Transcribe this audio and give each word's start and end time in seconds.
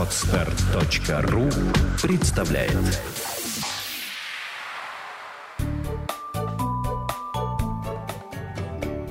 Отстар.ру 0.00 1.50
представляет 2.00 2.72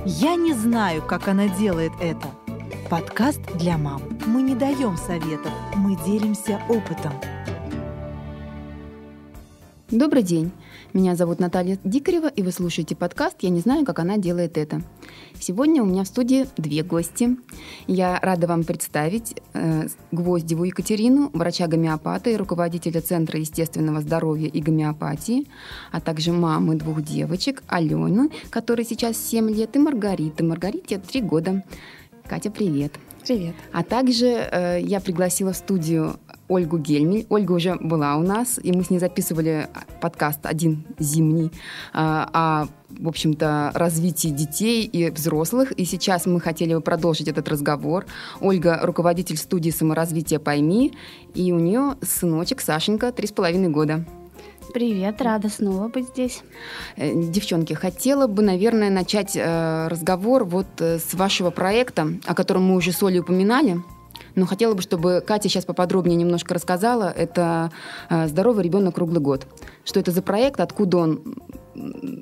Я 0.04 0.34
не 0.34 0.52
знаю, 0.52 1.02
как 1.02 1.28
она 1.28 1.46
делает 1.46 1.92
это. 2.00 2.26
Подкаст 2.90 3.40
для 3.54 3.78
мам. 3.78 4.02
Мы 4.26 4.42
не 4.42 4.56
даем 4.56 4.96
советов, 4.96 5.52
мы 5.76 5.94
делимся 6.04 6.60
опытом. 6.68 7.12
Добрый 9.92 10.24
день. 10.24 10.50
Меня 10.92 11.14
зовут 11.14 11.38
Наталья 11.38 11.78
Дикарева, 11.84 12.26
и 12.26 12.42
вы 12.42 12.50
слушаете 12.50 12.96
подкаст 12.96 13.36
«Я 13.42 13.50
не 13.50 13.60
знаю, 13.60 13.84
как 13.84 14.00
она 14.00 14.18
делает 14.18 14.58
это». 14.58 14.82
Сегодня 15.38 15.84
у 15.84 15.86
меня 15.86 16.02
в 16.02 16.08
студии 16.08 16.48
две 16.56 16.82
гости. 16.82 17.36
Я 17.86 18.18
рада 18.20 18.48
вам 18.48 18.64
представить 18.64 19.36
э, 19.52 19.86
Гвоздеву 20.10 20.64
Екатерину, 20.64 21.30
врача-гомеопата 21.32 22.30
и 22.30 22.36
руководителя 22.36 23.00
Центра 23.00 23.38
естественного 23.38 24.00
здоровья 24.00 24.48
и 24.48 24.60
гомеопатии, 24.60 25.46
а 25.92 26.00
также 26.00 26.32
мамы 26.32 26.74
двух 26.74 27.02
девочек, 27.02 27.62
Алену, 27.68 28.28
которой 28.50 28.84
сейчас 28.84 29.16
7 29.16 29.48
лет, 29.48 29.76
и 29.76 29.78
Маргариты. 29.78 30.42
Маргарите 30.42 30.98
3 30.98 31.20
года. 31.20 31.64
Катя, 32.26 32.50
привет. 32.50 32.98
Привет. 33.24 33.54
А 33.72 33.84
также 33.84 34.26
э, 34.26 34.80
я 34.82 35.00
пригласила 35.00 35.52
в 35.52 35.56
студию 35.56 36.18
Ольгу 36.50 36.78
Гельмель. 36.78 37.26
Ольга 37.28 37.52
уже 37.52 37.76
была 37.76 38.16
у 38.16 38.22
нас, 38.22 38.58
и 38.62 38.72
мы 38.72 38.82
с 38.82 38.90
ней 38.90 38.98
записывали 38.98 39.68
подкаст 40.00 40.40
один 40.42 40.84
зимний 40.98 41.52
а, 41.92 42.28
о, 42.32 42.66
в 43.00 43.08
общем-то, 43.08 43.70
развитии 43.74 44.28
детей 44.28 44.84
и 44.84 45.10
взрослых. 45.10 45.70
И 45.72 45.84
сейчас 45.84 46.26
мы 46.26 46.40
хотели 46.40 46.74
бы 46.74 46.80
продолжить 46.80 47.28
этот 47.28 47.48
разговор. 47.48 48.04
Ольга— 48.40 48.80
руководитель 48.82 49.36
студии 49.36 49.70
саморазвития 49.70 50.40
«Пойми», 50.40 50.92
и 51.34 51.52
у 51.52 51.60
нее 51.60 51.94
сыночек 52.02 52.60
Сашенька, 52.60 53.12
три 53.12 53.28
с 53.28 53.32
половиной 53.32 53.68
года. 53.68 54.04
Привет, 54.74 55.22
рада 55.22 55.48
снова 55.48 55.88
быть 55.88 56.08
здесь. 56.08 56.42
Э, 56.96 57.12
девчонки, 57.14 57.74
хотела 57.74 58.26
бы, 58.26 58.42
наверное, 58.42 58.90
начать 58.90 59.36
э, 59.36 59.88
разговор 59.88 60.44
вот 60.44 60.66
э, 60.80 60.98
с 60.98 61.14
вашего 61.14 61.50
проекта, 61.50 62.08
о 62.26 62.34
котором 62.34 62.64
мы 62.64 62.76
уже 62.76 62.92
с 62.92 63.02
Олей 63.02 63.20
упоминали— 63.20 63.80
но 64.34 64.46
хотела 64.46 64.74
бы, 64.74 64.82
чтобы 64.82 65.22
Катя 65.26 65.48
сейчас 65.48 65.64
поподробнее 65.64 66.16
немножко 66.16 66.54
рассказала. 66.54 67.12
Это 67.16 67.70
э, 68.08 68.28
«Здоровый 68.28 68.64
ребенок 68.64 68.94
круглый 68.94 69.20
год». 69.20 69.46
Что 69.84 70.00
это 70.00 70.10
за 70.10 70.22
проект, 70.22 70.60
откуда 70.60 70.98
он 70.98 71.22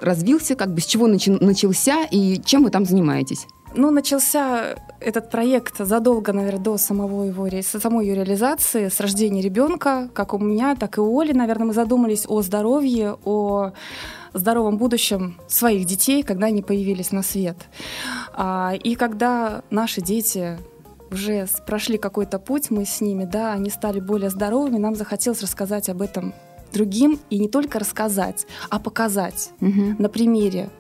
развился, 0.01 0.55
как 0.55 0.75
бы 0.75 0.81
с 0.81 0.87
чего 0.87 1.07
начался 1.07 2.05
и 2.11 2.41
чем 2.45 2.65
вы 2.65 2.71
там 2.71 2.85
занимаетесь? 2.85 3.47
Ну, 3.75 3.91
начался 3.91 4.77
этот 5.01 5.31
проект 5.31 5.79
задолго, 5.79 6.33
наверное, 6.33 6.61
до 6.61 6.79
самого 6.79 7.25
его, 7.25 7.49
самой 7.63 8.07
ее 8.07 8.15
реализации, 8.15 8.89
с 8.89 8.99
рождения 9.01 9.43
ребенка, 9.43 10.09
как 10.15 10.33
у 10.35 10.39
меня, 10.39 10.75
так 10.75 10.99
и 10.99 11.01
у 11.01 11.21
Оли. 11.21 11.33
Наверное, 11.33 11.67
мы 11.67 11.75
задумались 11.75 12.25
о 12.27 12.41
здоровье, 12.43 13.19
о 13.25 13.73
здоровом 14.33 14.79
будущем 14.79 15.37
своих 15.49 15.87
детей, 15.87 16.23
когда 16.23 16.47
они 16.47 16.63
появились 16.63 17.13
на 17.13 17.23
свет. 17.23 17.57
А, 18.33 18.73
и 18.83 18.95
когда 18.95 19.63
наши 19.71 20.01
дети 20.01 20.59
уже 21.11 21.47
прошли 21.67 21.99
какой-то 21.99 22.39
путь, 22.39 22.71
мы 22.71 22.85
с 22.85 23.01
ними, 23.01 23.25
да, 23.25 23.53
они 23.53 23.71
стали 23.71 24.01
более 24.01 24.31
здоровыми, 24.31 24.79
нам 24.79 24.95
захотелось 24.95 25.43
рассказать 25.43 25.89
об 25.89 26.03
этом 26.03 26.35
другим 26.73 27.19
и 27.31 27.39
не 27.39 27.49
только 27.49 27.79
рассказать, 27.79 28.47
а 28.71 28.79
показать 28.79 29.51
угу. 29.61 29.97
на 29.99 30.09
примере. 30.09 30.71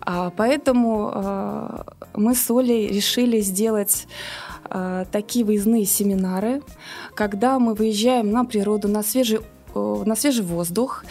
А, 0.00 0.30
поэтому 0.36 1.10
а, 1.12 1.84
мы 2.14 2.34
с 2.34 2.50
Олей 2.50 2.88
решили 2.88 3.40
сделать 3.40 4.06
а, 4.64 5.04
такие 5.06 5.44
выездные 5.44 5.84
семинары, 5.84 6.62
когда 7.14 7.58
мы 7.58 7.74
выезжаем 7.74 8.30
на 8.30 8.44
природу, 8.44 8.88
на 8.88 9.02
свежий, 9.02 9.40
на 9.74 10.14
свежий 10.16 10.44
воздух 10.44 11.04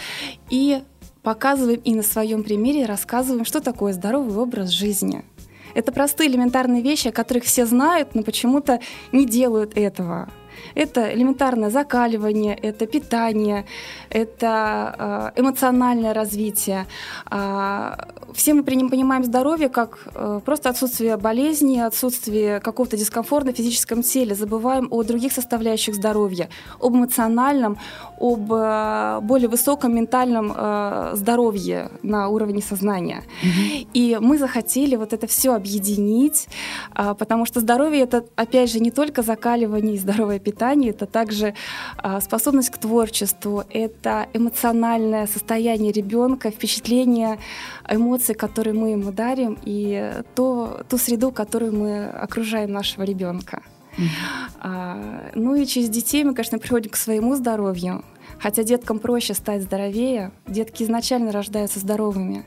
и 0.49 0.83
показываем 1.23 1.79
и 1.83 1.94
на 1.94 2.03
своем 2.03 2.44
примере 2.44 2.85
рассказываем, 2.85 3.45
что 3.45 3.61
такое 3.61 3.94
здоровый 3.94 4.35
образ 4.35 4.69
жизни. 4.69 5.23
Это 5.73 5.91
простые 5.91 6.29
элементарные 6.29 6.81
вещи, 6.81 7.09
о 7.09 7.11
которых 7.11 7.43
все 7.43 7.65
знают, 7.65 8.15
но 8.15 8.23
почему-то 8.23 8.79
не 9.11 9.25
делают 9.25 9.77
этого. 9.77 10.29
Это 10.75 11.13
элементарное 11.13 11.69
закаливание, 11.69 12.55
это 12.55 12.85
питание, 12.85 13.66
это 14.09 15.31
э, 15.35 15.41
эмоциональное 15.41 16.13
развитие. 16.13 16.85
А, 17.25 18.07
все 18.33 18.53
мы 18.53 18.63
понимаем 18.63 19.23
здоровье 19.23 19.69
как 19.69 20.07
э, 20.16 20.39
просто 20.45 20.69
отсутствие 20.69 21.17
болезни, 21.17 21.79
отсутствие 21.79 22.59
какого-то 22.59 22.97
дискомфорта 22.97 23.51
в 23.51 23.55
физическом 23.55 24.03
теле. 24.03 24.35
Забываем 24.35 24.88
о 24.91 25.03
других 25.03 25.31
составляющих 25.31 25.95
здоровья, 25.95 26.50
об 26.79 26.95
эмоциональном, 26.95 27.77
об 28.19 28.47
более 29.23 29.47
высоком 29.47 29.95
ментальном 29.95 30.51
здоровье 31.16 31.89
на 32.03 32.29
уровне 32.29 32.61
сознания. 32.61 33.23
Mm-hmm. 33.44 33.88
И 33.94 34.17
мы 34.21 34.38
захотели 34.38 34.95
вот 34.95 35.13
это 35.13 35.27
все 35.27 35.53
объединить, 35.53 36.47
потому 36.94 37.45
что 37.45 37.59
здоровье 37.59 38.01
это, 38.01 38.25
опять 38.35 38.71
же, 38.71 38.79
не 38.79 38.91
только 38.91 39.21
закаливание 39.21 39.95
и 39.95 39.97
здоровое 39.97 40.39
питание, 40.39 40.50
питании, 40.51 40.89
это 40.91 41.06
также 41.06 41.53
а, 41.97 42.22
способность 42.22 42.69
к 42.69 42.78
творчеству, 42.78 43.63
это 43.69 44.28
эмоциональное 44.34 45.28
состояние 45.28 45.91
ребенка, 45.91 46.51
впечатление, 46.51 47.39
эмоции, 47.89 48.34
которые 48.34 48.73
мы 48.73 48.89
ему 48.91 49.12
дарим, 49.12 49.57
и 49.66 50.13
то, 50.35 50.81
ту 50.89 50.97
среду, 50.97 51.31
которую 51.31 51.73
мы 51.73 52.06
окружаем 52.06 52.72
нашего 52.72 53.03
ребенка. 53.03 53.62
Mm-hmm. 53.97 55.31
ну 55.35 55.56
и 55.56 55.66
через 55.66 55.89
детей 55.89 56.23
мы, 56.23 56.34
конечно, 56.34 56.57
приходим 56.59 56.91
к 56.91 56.95
своему 56.95 57.35
здоровью. 57.35 58.06
Хотя 58.39 58.63
деткам 58.63 59.00
проще 59.00 59.33
стать 59.33 59.63
здоровее, 59.63 60.31
детки 60.47 60.83
изначально 60.83 61.31
рождаются 61.31 61.79
здоровыми. 61.79 62.45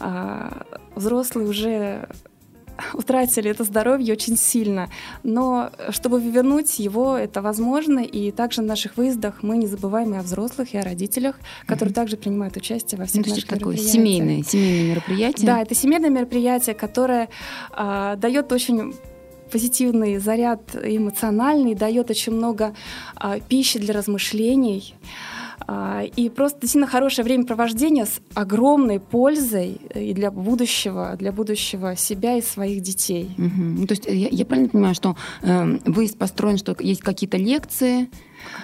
А, 0.00 0.66
взрослые 0.94 1.48
уже 1.48 2.08
утратили 2.94 3.50
это 3.50 3.64
здоровье 3.64 4.12
очень 4.12 4.36
сильно. 4.36 4.88
Но 5.22 5.70
чтобы 5.90 6.20
вернуть 6.20 6.78
его, 6.78 7.16
это 7.16 7.42
возможно. 7.42 8.00
И 8.00 8.30
также 8.30 8.62
на 8.62 8.68
наших 8.68 8.96
выездах 8.96 9.42
мы 9.42 9.56
не 9.56 9.66
забываем 9.66 10.14
и 10.14 10.18
о 10.18 10.22
взрослых, 10.22 10.74
и 10.74 10.78
о 10.78 10.82
родителях, 10.82 11.36
которые 11.66 11.92
mm-hmm. 11.92 11.94
также 11.94 12.16
принимают 12.16 12.56
участие 12.56 12.98
во 12.98 13.06
всех 13.06 13.26
ну, 13.26 13.32
наших 13.32 13.48
такое 13.48 13.76
семейное, 13.76 14.42
семейное 14.42 14.90
мероприятие? 14.90 15.46
Да, 15.46 15.62
это 15.62 15.74
семейное 15.74 16.10
мероприятие, 16.10 16.74
которое 16.74 17.28
а, 17.72 18.16
дает 18.16 18.52
очень 18.52 18.94
позитивный 19.50 20.18
заряд 20.18 20.74
эмоциональный, 20.74 21.74
дает 21.74 22.10
очень 22.10 22.32
много 22.32 22.74
а, 23.14 23.38
пищи 23.40 23.78
для 23.78 23.94
размышлений. 23.94 24.94
И 26.16 26.30
просто 26.30 26.60
действительно 26.60 26.86
хорошее 26.86 27.24
времяпровождение 27.24 28.06
с 28.06 28.20
огромной 28.34 29.00
пользой 29.00 29.80
и 29.94 30.12
для 30.12 30.30
будущего, 30.30 31.16
для 31.18 31.32
будущего 31.32 31.96
себя 31.96 32.36
и 32.36 32.42
своих 32.42 32.82
детей. 32.82 33.30
Угу. 33.36 33.86
То 33.86 33.92
есть 33.92 34.06
я, 34.06 34.28
я 34.30 34.44
правильно 34.44 34.68
понимаю, 34.68 34.94
что 34.94 35.16
э, 35.42 35.78
выезд 35.84 36.18
построен, 36.18 36.58
что 36.58 36.76
есть 36.78 37.00
какие-то 37.00 37.36
лекции, 37.36 38.08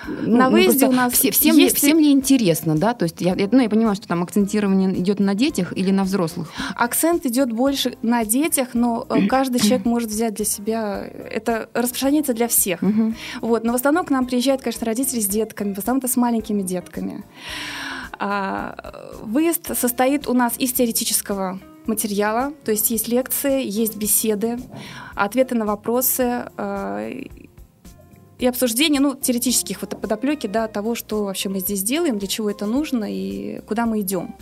ну, 0.06 0.36
на 0.36 0.46
ну, 0.46 0.52
выезде 0.52 0.86
у 0.86 0.92
нас 0.92 1.12
все, 1.12 1.30
всем, 1.30 1.56
есть... 1.56 1.74
ли, 1.74 1.88
всем 1.88 1.98
ли 1.98 2.10
интересно, 2.10 2.76
да? 2.76 2.94
То 2.94 3.04
есть 3.04 3.20
я, 3.20 3.34
я, 3.34 3.48
ну, 3.50 3.60
я 3.60 3.68
понимаю, 3.68 3.94
что 3.96 4.08
там 4.08 4.22
акцентирование 4.22 4.92
идет 4.98 5.20
на 5.20 5.34
детях 5.34 5.72
или 5.76 5.90
на 5.90 6.04
взрослых? 6.04 6.50
Акцент 6.76 7.26
идет 7.26 7.52
больше 7.52 7.96
на 8.02 8.24
детях, 8.24 8.68
но 8.74 9.06
э, 9.08 9.26
каждый 9.28 9.60
человек 9.60 9.84
может 9.84 10.10
взять 10.10 10.34
для 10.34 10.44
себя. 10.44 11.04
Это 11.04 11.68
распространяется 11.74 12.34
для 12.34 12.48
всех. 12.48 12.80
Вот. 13.40 13.64
Но 13.64 13.72
в 13.72 13.76
основном 13.76 14.04
к 14.04 14.10
нам 14.10 14.26
приезжают, 14.26 14.62
конечно, 14.62 14.86
родители 14.86 15.20
с 15.20 15.26
детками, 15.26 15.74
в 15.74 15.78
основном 15.78 15.98
это 15.98 16.08
с 16.08 16.16
маленькими 16.16 16.62
детками. 16.62 17.24
А, 18.18 18.76
выезд 19.22 19.76
состоит 19.76 20.28
у 20.28 20.32
нас 20.32 20.54
из 20.58 20.72
теоретического 20.72 21.58
материала, 21.86 22.52
то 22.64 22.70
есть 22.70 22.90
есть 22.90 23.08
лекции, 23.08 23.64
есть 23.64 23.96
беседы, 23.96 24.58
ответы 25.14 25.54
на 25.54 25.66
вопросы, 25.66 26.44
э, 26.56 27.22
и 28.42 28.46
обсуждение, 28.46 29.00
ну, 29.00 29.14
теоретических 29.14 29.80
вот 29.82 30.00
подоплеки, 30.00 30.48
да, 30.48 30.66
того, 30.66 30.96
что 30.96 31.26
вообще 31.26 31.48
мы 31.48 31.60
здесь 31.60 31.84
делаем, 31.84 32.18
для 32.18 32.26
чего 32.26 32.50
это 32.50 32.66
нужно 32.66 33.06
и 33.08 33.60
куда 33.68 33.86
мы 33.86 34.00
идем. 34.00 34.34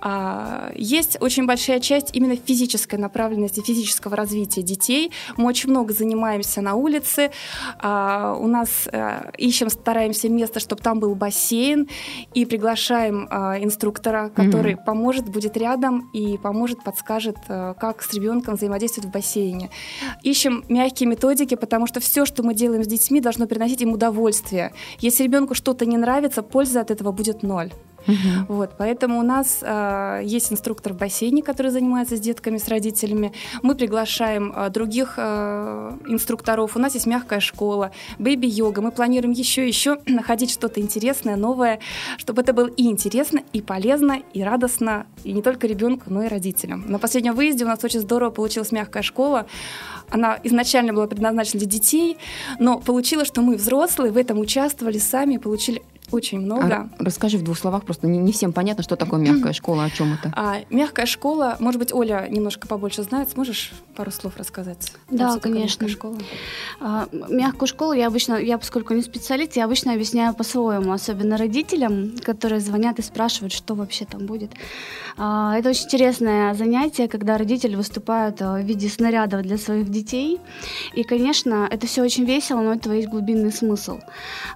А, 0.00 0.72
есть 0.74 1.16
очень 1.20 1.46
большая 1.46 1.78
часть 1.78 2.08
именно 2.16 2.34
физической 2.34 2.96
направленности, 2.96 3.60
физического 3.60 4.16
развития 4.16 4.62
детей. 4.62 5.12
Мы 5.36 5.46
очень 5.46 5.70
много 5.70 5.94
занимаемся 5.94 6.60
на 6.62 6.74
улице. 6.74 7.30
А, 7.78 8.36
у 8.40 8.48
нас 8.48 8.88
а, 8.90 9.30
ищем, 9.38 9.70
стараемся 9.70 10.28
место, 10.28 10.58
чтобы 10.58 10.82
там 10.82 10.98
был 10.98 11.14
бассейн, 11.14 11.88
и 12.34 12.44
приглашаем 12.44 13.28
а, 13.30 13.62
инструктора, 13.62 14.30
который 14.30 14.72
mm-hmm. 14.72 14.84
поможет, 14.84 15.28
будет 15.28 15.56
рядом 15.56 16.10
и 16.12 16.38
поможет, 16.38 16.82
подскажет, 16.82 17.36
а, 17.48 17.74
как 17.74 18.02
с 18.02 18.12
ребенком 18.14 18.56
взаимодействовать 18.56 19.08
в 19.08 19.12
бассейне. 19.12 19.70
Ищем 20.24 20.64
мягкие 20.68 21.08
методики, 21.08 21.54
потому 21.54 21.86
что 21.86 22.00
все, 22.00 22.26
что 22.26 22.42
мы 22.42 22.52
делаем 22.54 22.82
с 22.82 22.88
детьми, 22.88 23.20
должно 23.28 23.46
приносить 23.46 23.82
им 23.82 23.92
удовольствие. 23.92 24.72
Если 25.00 25.24
ребенку 25.24 25.54
что-то 25.54 25.84
не 25.84 25.98
нравится, 25.98 26.42
польза 26.42 26.80
от 26.80 26.90
этого 26.90 27.12
будет 27.12 27.42
ноль. 27.42 27.70
Угу. 28.08 28.54
Вот, 28.54 28.70
поэтому 28.78 29.20
у 29.20 29.22
нас 29.22 29.58
э, 29.62 30.22
есть 30.24 30.50
инструктор 30.50 30.94
в 30.94 30.96
бассейне, 30.96 31.42
который 31.42 31.70
занимается 31.70 32.16
с 32.16 32.20
детками, 32.20 32.56
с 32.56 32.66
родителями. 32.68 33.32
Мы 33.62 33.74
приглашаем 33.74 34.52
э, 34.56 34.70
других 34.70 35.14
э, 35.18 35.92
инструкторов. 36.06 36.74
У 36.76 36.78
нас 36.78 36.94
есть 36.94 37.06
мягкая 37.06 37.40
школа, 37.40 37.92
бэйби-йога. 38.18 38.80
Мы 38.80 38.92
планируем 38.92 39.32
еще 39.32 39.66
еще 39.66 39.98
находить 40.06 40.50
что-то 40.50 40.80
интересное, 40.80 41.36
новое, 41.36 41.80
чтобы 42.16 42.42
это 42.42 42.52
было 42.54 42.68
и 42.68 42.84
интересно, 42.84 43.40
и 43.52 43.60
полезно, 43.60 44.22
и 44.32 44.42
радостно, 44.42 45.06
и 45.24 45.32
не 45.32 45.42
только 45.42 45.66
ребенку, 45.66 46.04
но 46.06 46.22
и 46.22 46.28
родителям. 46.28 46.84
На 46.88 46.98
последнем 46.98 47.34
выезде 47.34 47.64
у 47.64 47.68
нас 47.68 47.84
очень 47.84 48.00
здорово 48.00 48.30
получилась 48.30 48.72
мягкая 48.72 49.02
школа. 49.02 49.46
Она 50.10 50.38
изначально 50.44 50.94
была 50.94 51.06
предназначена 51.06 51.60
для 51.60 51.68
детей, 51.68 52.16
но 52.58 52.78
получилось, 52.78 53.28
что 53.28 53.42
мы 53.42 53.56
взрослые 53.56 54.10
в 54.10 54.16
этом 54.16 54.38
участвовали 54.38 54.96
сами, 54.96 55.36
получили 55.36 55.82
очень 56.10 56.40
много. 56.40 56.66
А 56.66 56.88
расскажи 56.98 57.38
в 57.38 57.42
двух 57.42 57.58
словах, 57.58 57.84
просто 57.84 58.06
не, 58.06 58.18
не 58.18 58.32
всем 58.32 58.52
понятно, 58.52 58.82
что 58.82 58.96
такое 58.96 59.20
мягкая 59.20 59.52
школа, 59.52 59.84
о 59.84 59.90
чем 59.90 60.14
это. 60.14 60.32
А, 60.36 60.56
мягкая 60.70 61.06
школа, 61.06 61.56
может 61.60 61.78
быть, 61.78 61.92
Оля 61.92 62.26
немножко 62.28 62.66
побольше 62.66 63.02
знает, 63.02 63.30
сможешь 63.30 63.72
пару 63.96 64.10
слов 64.10 64.36
рассказать? 64.36 64.92
Да, 65.10 65.38
конечно. 65.38 65.84
Мягкая 65.84 65.88
школа? 65.88 66.18
А, 66.80 67.08
мягкую 67.12 67.68
школу 67.68 67.92
я 67.92 68.06
обычно, 68.06 68.34
я 68.34 68.58
поскольку 68.58 68.94
не 68.94 69.02
специалист, 69.02 69.56
я 69.56 69.64
обычно 69.64 69.92
объясняю 69.92 70.34
по-своему, 70.34 70.92
особенно 70.92 71.36
родителям, 71.36 72.14
которые 72.22 72.60
звонят 72.60 72.98
и 72.98 73.02
спрашивают, 73.02 73.52
что 73.52 73.74
вообще 73.74 74.04
там 74.04 74.26
будет. 74.26 74.50
А, 75.16 75.56
это 75.58 75.70
очень 75.70 75.84
интересное 75.84 76.54
занятие, 76.54 77.08
когда 77.08 77.36
родители 77.38 77.74
выступают 77.74 78.40
а, 78.40 78.54
в 78.54 78.64
виде 78.64 78.88
снарядов 78.88 79.42
для 79.42 79.58
своих 79.58 79.88
детей. 79.90 80.40
И, 80.94 81.02
конечно, 81.02 81.66
это 81.70 81.86
все 81.86 82.02
очень 82.02 82.24
весело, 82.24 82.60
но 82.60 82.74
этого 82.74 82.92
есть 82.92 83.08
глубинный 83.08 83.52
смысл. 83.52 83.98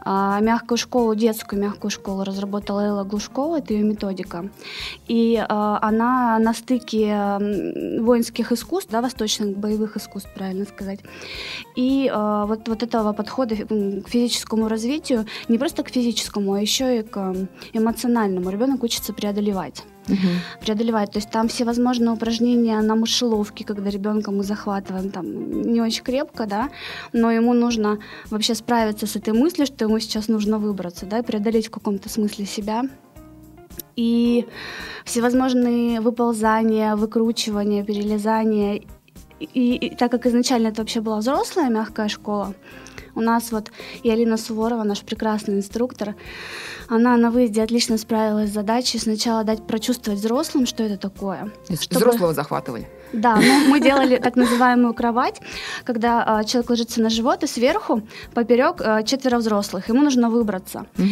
А, 0.04 0.40
мягкую 0.40 0.78
школу 0.78 1.14
детскую 1.14 1.41
детскую 1.42 1.60
мягкую 1.60 1.90
школу 1.90 2.24
разработала 2.24 2.80
Элла 2.80 3.04
Глушкова, 3.04 3.58
это 3.58 3.74
ее 3.74 3.82
методика. 3.82 4.48
И 5.08 5.34
э, 5.36 5.44
она 5.48 6.38
на 6.38 6.54
стыке 6.54 7.38
воинских 8.00 8.52
искусств, 8.52 8.90
да, 8.92 9.00
восточных 9.00 9.56
боевых 9.56 9.96
искусств, 9.96 10.30
правильно 10.34 10.64
сказать, 10.64 11.00
и 11.76 12.10
э, 12.12 12.44
вот, 12.46 12.68
вот 12.68 12.82
этого 12.82 13.12
подхода 13.12 13.56
к 13.56 14.08
физическому 14.08 14.68
развитию, 14.68 15.26
не 15.48 15.58
просто 15.58 15.82
к 15.82 15.88
физическому, 15.88 16.52
а 16.52 16.60
еще 16.60 16.98
и 16.98 17.02
к 17.02 17.34
эмоциональному. 17.72 18.50
Ребенок 18.50 18.84
учится 18.84 19.12
преодолевать 19.12 19.82
угу. 20.08 20.16
преодолевать. 20.60 21.12
То 21.12 21.18
есть 21.18 21.30
там 21.30 21.48
всевозможные 21.48 22.10
упражнения 22.10 22.80
на 22.80 22.94
мышеловке, 22.94 23.64
когда 23.64 23.90
ребенка 23.90 24.30
мы 24.30 24.42
захватываем 24.44 25.10
там 25.10 25.62
не 25.72 25.80
очень 25.80 26.02
крепко, 26.02 26.46
да, 26.46 26.70
но 27.12 27.30
ему 27.30 27.54
нужно 27.54 27.98
вообще 28.30 28.54
справиться 28.54 29.06
с 29.06 29.16
этой 29.16 29.34
мыслью, 29.34 29.66
что 29.66 29.84
ему 29.84 29.98
сейчас 29.98 30.28
нужно 30.28 30.58
выбраться, 30.58 31.06
да, 31.06 31.22
преодолеть 31.22 31.68
в 31.68 31.70
каком-то 31.70 32.08
смысле 32.08 32.46
себя. 32.46 32.82
И 33.94 34.46
всевозможные 35.04 36.00
выползания, 36.00 36.96
выкручивания, 36.96 37.84
перелезания. 37.84 38.82
И, 39.40 39.74
и 39.74 39.96
так 39.96 40.10
как 40.10 40.26
изначально 40.26 40.68
это 40.68 40.82
вообще 40.82 41.00
была 41.00 41.18
взрослая 41.18 41.68
мягкая 41.68 42.08
школа, 42.08 42.54
у 43.14 43.20
нас 43.20 43.52
вот 43.52 43.70
и 44.02 44.10
Алина 44.10 44.36
Суворова, 44.36 44.82
наш 44.84 45.00
прекрасный 45.00 45.54
инструктор, 45.54 46.14
она 46.88 47.16
на 47.16 47.30
выезде 47.30 47.62
отлично 47.62 47.98
справилась 47.98 48.50
с 48.50 48.52
задачей 48.52 48.98
сначала 48.98 49.44
дать 49.44 49.66
прочувствовать 49.66 50.20
взрослым, 50.20 50.66
что 50.66 50.82
это 50.82 50.96
такое. 50.96 51.50
Чтобы... 51.80 52.00
Взрослого 52.00 52.34
захватывали. 52.34 52.88
Да, 53.12 53.36
ну, 53.36 53.68
мы 53.68 53.80
делали 53.80 54.16
так 54.16 54.36
называемую 54.36 54.94
кровать, 54.94 55.40
когда 55.84 56.24
а, 56.26 56.44
человек 56.44 56.70
ложится 56.70 57.00
на 57.00 57.10
живот, 57.10 57.42
и 57.42 57.46
сверху 57.46 58.02
поперек 58.34 58.76
а, 58.80 59.02
четверо 59.02 59.38
взрослых. 59.38 59.88
Ему 59.88 60.02
нужно 60.02 60.30
выбраться. 60.30 60.86
Угу. 60.98 61.06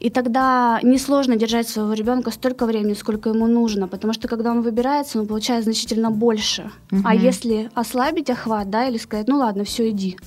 И 0.00 0.10
тогда 0.10 0.78
несложно 0.82 1.36
держать 1.36 1.68
своего 1.68 1.92
ребенка 1.94 2.30
столько 2.30 2.66
времени, 2.66 2.94
сколько 2.94 3.30
ему 3.30 3.46
нужно, 3.46 3.88
потому 3.88 4.12
что 4.12 4.28
когда 4.28 4.50
он 4.50 4.62
выбирается, 4.62 5.20
он 5.20 5.26
получает 5.26 5.64
значительно 5.64 6.10
больше. 6.10 6.70
Угу. 6.92 7.02
А 7.04 7.14
если 7.14 7.70
ослабить 7.74 8.30
охват, 8.30 8.68
да, 8.70 8.88
или 8.88 8.98
сказать, 8.98 9.28
ну 9.28 9.38
ладно, 9.38 9.64
все, 9.64 9.88
иди 9.88 10.18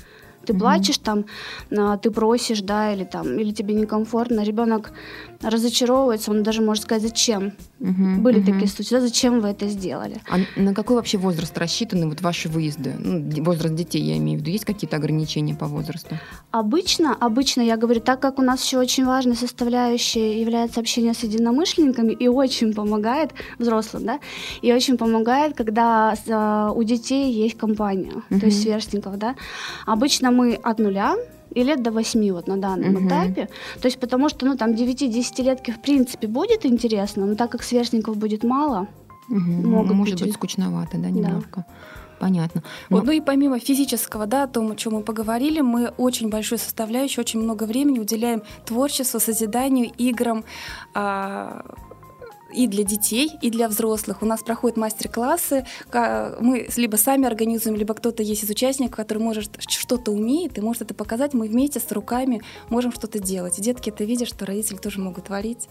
ты 0.46 0.54
mm-hmm. 0.54 0.60
плачешь 0.60 0.98
там, 0.98 1.26
а, 1.76 1.98
ты 1.98 2.12
просишь, 2.12 2.62
да, 2.62 2.94
или 2.94 3.04
там, 3.04 3.40
или 3.40 3.52
тебе 3.52 3.74
некомфортно, 3.74 4.44
ребенок 4.44 4.92
разочаровывается, 5.44 6.32
он 6.32 6.44
даже 6.44 6.62
может 6.62 6.84
сказать, 6.84 7.04
зачем. 7.04 7.54
Угу, 7.80 8.22
Были 8.22 8.40
угу. 8.40 8.52
такие 8.52 8.68
случаи, 8.68 8.96
да, 8.96 9.02
зачем 9.02 9.40
вы 9.40 9.50
это 9.50 9.68
сделали. 9.68 10.18
А 10.30 10.38
на 10.60 10.74
какой 10.74 10.96
вообще 10.96 11.18
возраст 11.18 11.58
рассчитаны 11.58 12.08
вот 12.08 12.22
ваши 12.22 12.50
выезды? 12.50 12.94
Ну, 12.98 13.44
возраст 13.44 13.74
детей, 13.76 14.02
я 14.02 14.18
имею 14.18 14.38
в 14.38 14.42
виду. 14.42 14.52
Есть 14.52 14.66
какие-то 14.66 14.98
ограничения 14.98 15.56
по 15.56 15.66
возрасту? 15.66 16.18
Обычно, 16.52 17.16
обычно, 17.20 17.62
я 17.62 17.78
говорю, 17.78 18.02
так 18.02 18.20
как 18.20 18.40
у 18.40 18.42
нас 18.42 18.64
еще 18.64 18.78
очень 18.78 19.06
важной 19.06 19.36
составляющей 19.36 20.40
является 20.40 20.80
общение 20.80 21.14
с 21.14 21.24
единомышленниками 21.24 22.12
и 22.14 22.28
очень 22.28 22.74
помогает 22.74 23.32
взрослым, 23.58 24.06
да, 24.06 24.20
и 24.62 24.74
очень 24.74 24.98
помогает, 24.98 25.56
когда 25.56 26.16
а, 26.30 26.72
у 26.72 26.84
детей 26.84 27.32
есть 27.32 27.58
компания, 27.58 28.14
угу. 28.30 28.40
то 28.40 28.46
есть 28.46 28.62
сверстников, 28.62 29.18
да. 29.18 29.36
Обычно 29.86 30.32
мы 30.32 30.54
от 30.56 30.80
нуля 30.80 31.16
и 31.54 31.64
лет 31.64 31.82
до 31.84 31.92
8 31.92 32.32
вот 32.32 32.48
на 32.48 32.58
данном 32.58 32.96
угу. 32.96 33.08
этапе. 33.08 33.50
То 33.82 33.88
есть 33.88 34.00
потому 34.00 34.30
что, 34.30 34.46
ну, 34.46 34.58
там 34.58 34.72
9-10-летки 34.72 35.72
в 35.72 35.82
принципе 35.82 36.28
будет 36.28 36.66
интересно, 36.66 37.26
но 37.26 37.36
так 37.36 37.52
как 37.52 37.64
сверстников 37.64 38.18
будет 38.18 38.44
мало, 38.44 38.88
угу. 39.30 39.40
могут 39.40 39.94
Может 39.94 40.16
быть, 40.16 40.24
быть 40.24 40.34
скучновато, 40.34 40.98
да, 40.98 41.10
немножко. 41.10 41.66
Да. 41.68 41.74
Понятно. 42.22 42.62
Но... 42.90 42.98
Вот, 42.98 43.06
ну 43.06 43.12
и 43.14 43.20
помимо 43.20 43.58
физического, 43.58 44.28
да, 44.28 44.44
о 44.44 44.48
том, 44.48 44.72
о 44.72 44.76
чем 44.76 44.94
мы 44.94 45.02
поговорили, 45.02 45.62
мы 45.62 45.88
очень 45.98 46.30
большую 46.30 46.60
составляющую, 46.60 47.24
очень 47.24 47.40
много 47.42 47.64
времени 47.64 47.98
уделяем 47.98 48.44
творчеству, 48.64 49.20
созиданию, 49.20 49.92
играм, 49.98 50.44
а, 50.94 51.66
и 52.54 52.68
для 52.68 52.84
детей, 52.84 53.32
и 53.42 53.50
для 53.50 53.68
взрослых. 53.68 54.22
У 54.22 54.26
нас 54.26 54.42
проходят 54.44 54.78
мастер-классы. 54.78 55.66
Мы 55.94 56.68
либо 56.76 56.96
сами 56.96 57.26
организуем, 57.26 57.76
либо 57.76 57.94
кто-то 57.94 58.24
есть 58.24 58.44
из 58.44 58.50
участников, 58.50 58.96
который 58.96 59.20
может 59.20 59.62
что-то 59.68 60.12
умеет 60.12 60.58
и 60.58 60.62
может 60.62 60.84
это 60.84 60.94
показать. 60.94 61.34
Мы 61.34 61.48
вместе 61.48 61.80
с 61.80 61.92
руками 61.92 62.42
можем 62.70 62.92
что-то 62.92 63.20
делать. 63.20 63.60
И 63.60 63.62
детки 63.62 63.90
это 63.90 64.04
видят, 64.04 64.28
что 64.28 64.46
родители 64.46 64.78
тоже 64.78 65.00
могут 65.00 65.26
творить. 65.26 65.68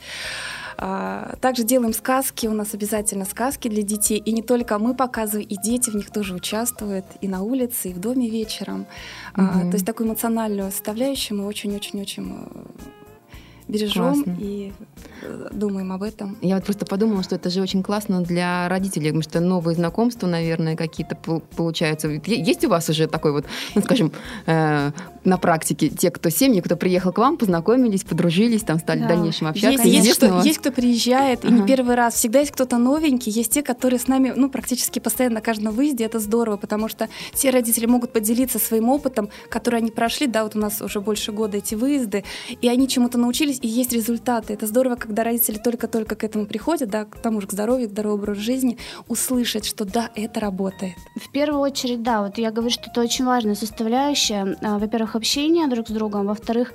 А, 0.76 1.36
также 1.40 1.64
делаем 1.64 1.92
сказки. 1.92 2.46
У 2.46 2.52
нас 2.52 2.74
обязательно 2.74 3.24
сказки 3.24 3.68
для 3.68 3.82
детей. 3.82 4.18
И 4.18 4.32
не 4.32 4.42
только 4.42 4.78
мы 4.78 4.94
показываем, 4.94 5.46
и 5.46 5.56
дети 5.56 5.90
в 5.90 5.94
них 5.94 6.10
тоже 6.10 6.34
участвуют. 6.34 7.04
И 7.20 7.28
на 7.28 7.42
улице, 7.42 7.90
и 7.90 7.92
в 7.92 8.00
доме 8.00 8.28
вечером. 8.28 8.86
Угу. 9.36 9.70
То 9.70 9.74
есть 9.74 9.86
такую 9.86 10.08
эмоциональную 10.08 10.70
составляющую 10.70 11.38
мы 11.38 11.46
очень-очень-очень 11.46 12.46
э, 12.46 12.99
бережем 13.70 14.14
Классно. 14.14 14.36
и 14.38 14.72
э, 15.22 15.48
думаем 15.52 15.92
об 15.92 16.02
этом. 16.02 16.36
Я 16.40 16.56
вот 16.56 16.64
просто 16.64 16.86
подумала, 16.86 17.22
что 17.22 17.36
это 17.36 17.50
же 17.50 17.60
очень 17.60 17.82
классно 17.82 18.22
для 18.22 18.68
родителей, 18.68 19.08
потому 19.08 19.22
что 19.22 19.40
новые 19.40 19.74
знакомства, 19.74 20.26
наверное, 20.26 20.76
какие-то 20.76 21.16
получаются. 21.56 22.08
Есть 22.08 22.64
у 22.64 22.68
вас 22.68 22.88
уже 22.88 23.06
такой 23.06 23.32
вот, 23.32 23.46
ну, 23.74 23.82
скажем, 23.82 24.12
э, 24.46 24.90
на 25.24 25.38
практике 25.38 25.88
те, 25.88 26.10
кто 26.10 26.30
семьи, 26.30 26.60
кто 26.60 26.76
приехал 26.76 27.12
к 27.12 27.18
вам, 27.18 27.36
познакомились, 27.36 28.04
подружились, 28.04 28.62
там 28.62 28.78
стали 28.78 29.00
да. 29.00 29.04
в 29.06 29.08
дальнейшем 29.08 29.48
общаться? 29.48 29.86
Есть, 29.86 30.06
есть, 30.06 30.16
кто, 30.18 30.42
есть 30.42 30.58
кто 30.58 30.72
приезжает, 30.72 31.44
ага. 31.44 31.54
и 31.54 31.58
не 31.58 31.66
первый 31.66 31.94
раз. 31.94 32.14
Всегда 32.14 32.40
есть 32.40 32.52
кто-то 32.52 32.78
новенький, 32.78 33.30
есть 33.30 33.52
те, 33.52 33.62
которые 33.62 34.00
с 34.00 34.08
нами, 34.08 34.32
ну, 34.34 34.50
практически 34.50 34.98
постоянно 34.98 35.36
на 35.36 35.40
каждом 35.40 35.74
выезде. 35.74 36.04
Это 36.04 36.18
здорово, 36.18 36.56
потому 36.56 36.88
что 36.88 37.08
все 37.32 37.50
родители 37.50 37.86
могут 37.86 38.12
поделиться 38.12 38.58
своим 38.58 38.88
опытом, 38.88 39.28
который 39.48 39.80
они 39.80 39.90
прошли. 39.90 40.26
Да, 40.26 40.44
вот 40.44 40.56
у 40.56 40.58
нас 40.58 40.80
уже 40.80 41.00
больше 41.00 41.32
года 41.32 41.58
эти 41.58 41.74
выезды, 41.74 42.24
и 42.60 42.68
они 42.68 42.88
чему-то 42.88 43.18
научились, 43.18 43.58
и 43.60 43.68
есть 43.68 43.92
результаты. 43.92 44.54
Это 44.54 44.66
здорово, 44.66 44.96
когда 44.96 45.24
родители 45.24 45.58
только-только 45.58 46.14
к 46.16 46.24
этому 46.24 46.46
приходят, 46.46 46.88
да, 46.88 47.04
к 47.04 47.18
тому 47.20 47.40
же 47.40 47.46
к 47.46 47.52
здоровью, 47.52 47.88
к 47.88 47.92
здоровому 47.92 48.22
образу 48.22 48.40
жизни, 48.40 48.78
услышать, 49.08 49.64
что 49.64 49.84
да, 49.84 50.10
это 50.14 50.40
работает. 50.40 50.94
В 51.16 51.30
первую 51.30 51.60
очередь, 51.60 52.02
да, 52.02 52.22
вот 52.22 52.38
я 52.38 52.50
говорю, 52.50 52.70
что 52.70 52.90
это 52.90 53.00
очень 53.00 53.24
важная 53.24 53.54
составляющая. 53.54 54.56
А, 54.62 54.78
во-первых, 54.78 55.16
общение 55.16 55.68
друг 55.68 55.88
с 55.88 55.90
другом. 55.90 56.26
Во-вторых, 56.26 56.72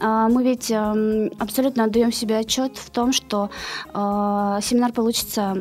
а, 0.00 0.28
мы 0.28 0.44
ведь 0.44 0.70
абсолютно 0.70 1.84
отдаем 1.84 2.12
себе 2.12 2.38
отчет 2.38 2.76
в 2.76 2.90
том, 2.90 3.12
что 3.12 3.50
а, 3.92 4.60
семинар 4.60 4.92
получится, 4.92 5.56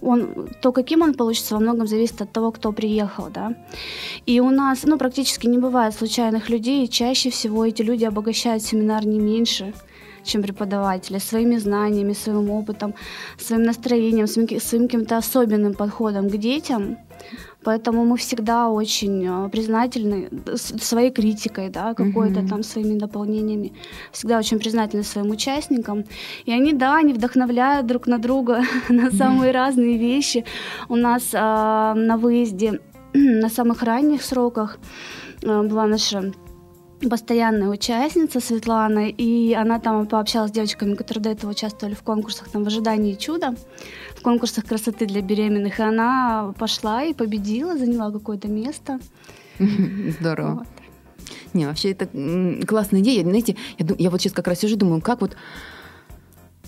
он, 0.00 0.48
то, 0.60 0.72
каким 0.72 1.02
он 1.02 1.14
получится, 1.14 1.54
во 1.54 1.60
многом 1.60 1.86
зависит 1.86 2.20
от 2.20 2.32
того, 2.32 2.50
кто 2.50 2.72
приехал, 2.72 3.28
да. 3.32 3.54
И 4.26 4.40
у 4.40 4.50
нас, 4.50 4.84
ну, 4.84 4.98
практически 4.98 5.46
не 5.46 5.58
бывает 5.58 5.94
случайных 5.94 6.50
людей, 6.50 6.84
и 6.84 6.90
чаще 6.90 7.30
всего 7.30 7.64
эти 7.64 7.82
люди 7.82 8.04
обогащают 8.04 8.62
семинар 8.62 9.06
не 9.06 9.18
меньше, 9.36 9.72
чем 10.24 10.42
преподаватели, 10.42 11.18
своими 11.18 11.58
знаниями, 11.58 12.14
своим 12.14 12.50
опытом, 12.50 12.94
своим 13.38 13.62
настроением, 13.62 14.26
своим, 14.26 14.60
своим 14.60 14.84
каким-то 14.84 15.16
особенным 15.16 15.74
подходом 15.74 16.28
к 16.28 16.36
детям. 16.38 16.96
Поэтому 17.64 18.04
мы 18.04 18.16
всегда 18.16 18.68
очень 18.68 19.26
э, 19.26 19.48
признательны 19.48 20.28
своей 20.56 21.10
критикой, 21.10 21.68
да, 21.68 21.94
какой-то 21.94 22.40
mm-hmm. 22.40 22.48
там 22.48 22.62
своими 22.62 22.98
дополнениями. 22.98 23.72
Всегда 24.12 24.38
очень 24.38 24.58
признательны 24.58 25.02
своим 25.02 25.30
участникам. 25.30 26.04
И 26.46 26.52
они, 26.52 26.72
да, 26.72 26.96
они 26.96 27.12
вдохновляют 27.12 27.86
друг 27.86 28.06
на 28.06 28.18
друга 28.18 28.62
на 28.88 29.10
самые 29.10 29.52
разные 29.52 29.98
вещи. 29.98 30.44
У 30.88 30.96
нас 30.96 31.34
э, 31.34 31.38
на 31.38 32.16
выезде 32.16 32.80
на 33.14 33.48
самых 33.48 33.82
ранних 33.82 34.22
сроках 34.22 34.78
э, 35.42 35.62
была 35.62 35.86
наша 35.86 36.32
постоянная 37.00 37.68
участница 37.68 38.40
Светлана, 38.40 39.08
и 39.08 39.52
она 39.52 39.78
там 39.78 40.06
пообщалась 40.06 40.50
с 40.50 40.54
девочками, 40.54 40.94
которые 40.94 41.22
до 41.24 41.30
этого 41.30 41.50
участвовали 41.50 41.94
в 41.94 42.02
конкурсах 42.02 42.48
там 42.48 42.64
в 42.64 42.66
ожидании 42.66 43.14
чуда, 43.14 43.54
в 44.14 44.22
конкурсах 44.22 44.64
красоты 44.64 45.06
для 45.06 45.20
беременных, 45.20 45.78
и 45.78 45.82
она 45.82 46.54
пошла 46.58 47.04
и 47.04 47.14
победила, 47.14 47.76
заняла 47.76 48.10
какое-то 48.10 48.48
место. 48.48 48.98
Здорово. 49.58 50.54
Вот. 50.54 50.66
Не, 51.54 51.66
вообще 51.66 51.92
это 51.92 52.08
классная 52.66 53.00
идея. 53.00 53.22
Знаете, 53.22 53.56
я, 53.78 53.86
я 53.98 54.10
вот 54.10 54.20
сейчас 54.20 54.32
как 54.32 54.46
раз 54.46 54.60
сижу, 54.60 54.76
думаю, 54.76 55.00
как 55.00 55.20
вот 55.20 55.36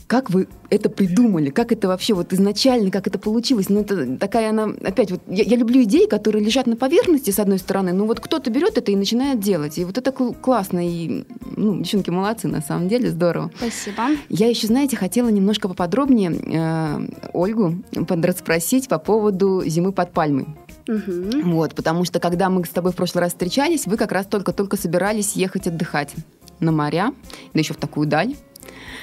как 0.08 0.30
вы 0.30 0.48
это 0.70 0.88
придумали? 0.88 1.50
Как 1.50 1.70
это 1.70 1.86
вообще 1.86 2.14
вот 2.14 2.32
изначально, 2.32 2.90
как 2.90 3.06
это 3.06 3.18
получилось? 3.18 3.68
Ну, 3.68 3.80
это 3.80 4.16
такая 4.16 4.50
она, 4.50 4.64
опять 4.82 5.10
вот, 5.10 5.20
я, 5.28 5.44
я 5.44 5.56
люблю 5.56 5.82
идеи, 5.82 6.06
которые 6.06 6.42
лежат 6.42 6.66
на 6.66 6.76
поверхности, 6.76 7.30
с 7.30 7.38
одной 7.38 7.58
стороны, 7.58 7.92
но 7.92 8.06
вот 8.06 8.18
кто-то 8.18 8.50
берет 8.50 8.78
это 8.78 8.90
и 8.90 8.96
начинает 8.96 9.38
делать. 9.38 9.76
И 9.76 9.84
вот 9.84 9.98
это 9.98 10.10
классно, 10.10 10.80
и, 10.88 11.24
ну, 11.56 11.80
девчонки 11.80 12.08
молодцы, 12.08 12.48
на 12.48 12.62
самом 12.62 12.88
деле, 12.88 13.10
здорово. 13.10 13.50
Спасибо. 13.58 14.16
Я 14.30 14.48
еще, 14.48 14.66
знаете, 14.66 14.96
хотела 14.96 15.28
немножко 15.28 15.68
поподробнее 15.68 16.32
э, 16.32 17.28
Ольгу 17.34 17.74
расспросить 18.08 18.88
по 18.88 18.98
поводу 18.98 19.62
зимы 19.66 19.92
под 19.92 20.12
пальмой. 20.12 20.46
Угу. 20.88 21.42
Вот, 21.50 21.74
потому 21.74 22.06
что 22.06 22.18
когда 22.18 22.48
мы 22.48 22.64
с 22.64 22.70
тобой 22.70 22.92
в 22.92 22.96
прошлый 22.96 23.24
раз 23.24 23.32
встречались, 23.32 23.86
вы 23.86 23.98
как 23.98 24.12
раз 24.12 24.24
только-только 24.24 24.78
собирались 24.78 25.36
ехать 25.36 25.66
отдыхать 25.66 26.14
на 26.60 26.72
моря, 26.72 27.12
да 27.52 27.60
еще 27.60 27.74
в 27.74 27.76
такую 27.76 28.06
даль. 28.06 28.34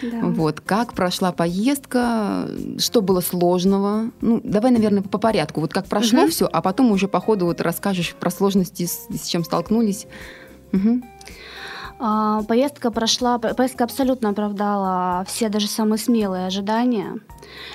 Да. 0.02 0.20
Вот, 0.22 0.62
как 0.62 0.94
прошла 0.94 1.32
поездка, 1.32 2.50
что 2.78 3.02
было 3.02 3.22
сложного? 3.22 4.12
Ну, 4.22 4.42
давай, 4.44 4.72
наверное, 4.72 5.02
по 5.02 5.18
порядку. 5.18 5.62
Вот 5.62 5.74
как 5.74 5.88
прошло 5.88 6.24
угу. 6.24 6.32
все, 6.32 6.50
а 6.52 6.62
потом 6.62 6.92
уже 6.92 7.08
по 7.08 7.20
ходу 7.20 7.46
вот 7.46 7.62
расскажешь 7.62 8.16
про 8.16 8.30
сложности, 8.30 8.86
с, 8.86 9.08
с 9.10 9.28
чем 9.28 9.44
столкнулись. 9.44 10.08
Угу. 10.74 11.02
А, 11.98 12.44
поездка 12.44 12.92
прошла, 12.92 13.38
поездка 13.38 13.86
абсолютно 13.86 14.30
оправдала 14.30 15.24
все 15.28 15.48
даже 15.48 15.68
самые 15.68 15.98
смелые 15.98 16.48
ожидания. 16.48 17.20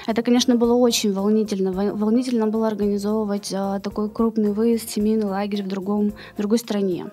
Это, 0.06 0.22
конечно, 0.22 0.56
было 0.56 0.74
очень 0.74 1.12
волнительно. 1.12 1.72
Волнительно 1.72 2.46
было 2.46 2.68
организовывать 2.68 3.52
а, 3.54 3.80
такой 3.80 4.10
крупный 4.10 4.52
выезд, 4.52 4.90
семейный 4.90 5.26
лагерь 5.26 5.62
в, 5.62 5.68
другом, 5.68 6.12
в 6.34 6.36
другой 6.36 6.58
стране. 6.58 7.06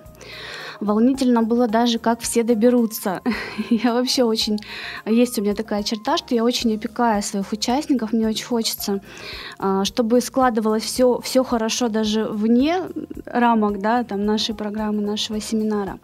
Волнительно 0.79 1.43
было 1.43 1.67
даже, 1.67 1.99
как 1.99 2.19
все 2.19 2.43
доберутся. 2.43 3.21
Я 3.69 3.93
вообще 3.93 4.23
очень... 4.23 4.57
Есть 5.05 5.39
у 5.39 5.41
меня 5.41 5.55
такая 5.55 5.83
черта, 5.83 6.17
что 6.17 6.35
я 6.35 6.43
очень 6.43 6.75
опекаю 6.75 7.21
своих 7.23 7.51
участников. 7.51 8.13
Мне 8.13 8.27
очень 8.27 8.45
хочется, 8.45 9.01
а, 9.59 9.85
чтобы 9.85 10.21
складывалось 10.21 10.83
все, 10.83 11.19
все 11.21 11.43
хорошо 11.43 11.87
даже 11.89 12.25
вне 12.25 12.83
рамок 13.25 13.79
да, 13.79 14.03
там, 14.03 14.25
нашей 14.25 14.55
программы, 14.55 15.01
нашего 15.01 15.39
семинара. 15.39 15.99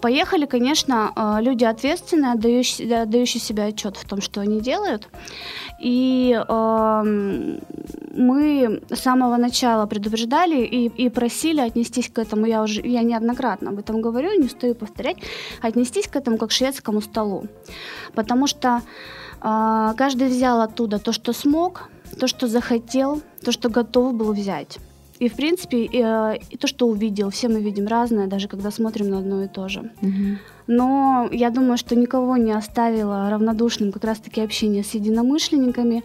Поехали, 0.00 0.46
конечно, 0.46 1.12
а, 1.16 1.40
люди 1.40 1.64
ответственные, 1.64 2.32
отдающие, 2.32 3.02
отдающие 3.02 3.40
себе 3.40 3.64
отчет 3.64 3.96
в 3.96 4.04
том, 4.06 4.20
что 4.20 4.40
они 4.40 4.60
делают. 4.60 5.08
И 5.84 6.32
э, 6.32 7.02
мы 8.16 8.80
с 8.90 9.00
самого 9.00 9.36
начала 9.36 9.86
предупреждали 9.86 10.64
и, 10.64 10.86
и 10.86 11.10
просили 11.10 11.60
отнестись 11.60 12.08
к 12.08 12.18
этому, 12.18 12.46
я 12.46 12.62
уже 12.62 12.80
я 12.80 13.02
неоднократно 13.02 13.70
об 13.70 13.78
этом 13.78 14.00
говорю, 14.00 14.32
не 14.40 14.46
устаю 14.46 14.74
повторять, 14.74 15.18
отнестись 15.60 16.08
к 16.08 16.16
этому 16.16 16.38
как 16.38 16.48
к 16.48 16.52
шведскому 16.52 17.02
столу. 17.02 17.44
Потому 18.14 18.46
что 18.46 18.80
э, 19.42 19.92
каждый 19.96 20.28
взял 20.28 20.62
оттуда 20.62 20.98
то, 20.98 21.12
что 21.12 21.34
смог, 21.34 21.90
то, 22.18 22.28
что 22.28 22.46
захотел, 22.46 23.20
то, 23.44 23.52
что 23.52 23.68
готов 23.68 24.14
был 24.14 24.32
взять. 24.32 24.78
И, 25.20 25.28
в 25.28 25.34
принципе, 25.34 25.84
и, 25.84 26.02
э, 26.02 26.38
и 26.50 26.56
то, 26.56 26.66
что 26.66 26.86
увидел, 26.86 27.30
все 27.30 27.48
мы 27.48 27.60
видим 27.60 27.86
разное, 27.86 28.26
даже 28.26 28.48
когда 28.48 28.70
смотрим 28.70 29.10
на 29.10 29.18
одно 29.18 29.44
и 29.44 29.48
то 29.48 29.68
же. 29.68 29.90
Угу. 30.02 30.38
Но 30.66 31.28
я 31.30 31.50
думаю, 31.50 31.76
что 31.76 31.94
никого 31.94 32.36
не 32.36 32.52
оставило 32.52 33.30
равнодушным 33.30 33.92
как 33.92 34.04
раз-таки 34.04 34.40
общение 34.40 34.82
с 34.82 34.94
единомышленниками. 34.94 36.02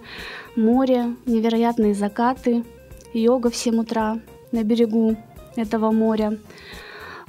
Море, 0.56 1.16
невероятные 1.26 1.96
закаты, 1.96 2.64
йога 3.14 3.50
в 3.50 3.56
7 3.56 3.80
утра 3.80 4.20
на 4.52 4.64
берегу 4.64 5.16
этого 5.56 5.92
моря. 5.92 6.38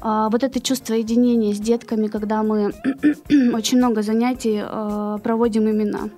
А, 0.01 0.29
вот 0.31 0.43
это 0.43 0.61
чувство 0.61 0.95
единения 0.95 1.55
с 1.55 1.59
детками, 1.59 2.09
когда 2.09 2.43
мы 2.43 2.73
очень 3.53 3.79
много 3.79 4.03
занятий 4.03 4.61
а, 4.63 5.19
проводим 5.19 5.69
именно 5.69 6.11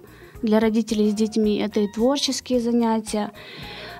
для 0.43 0.61
родителей 0.61 1.11
с 1.11 1.15
детьми. 1.15 1.59
Это 1.59 1.81
и 1.81 1.89
творческие 1.89 2.61
занятия, 2.61 3.31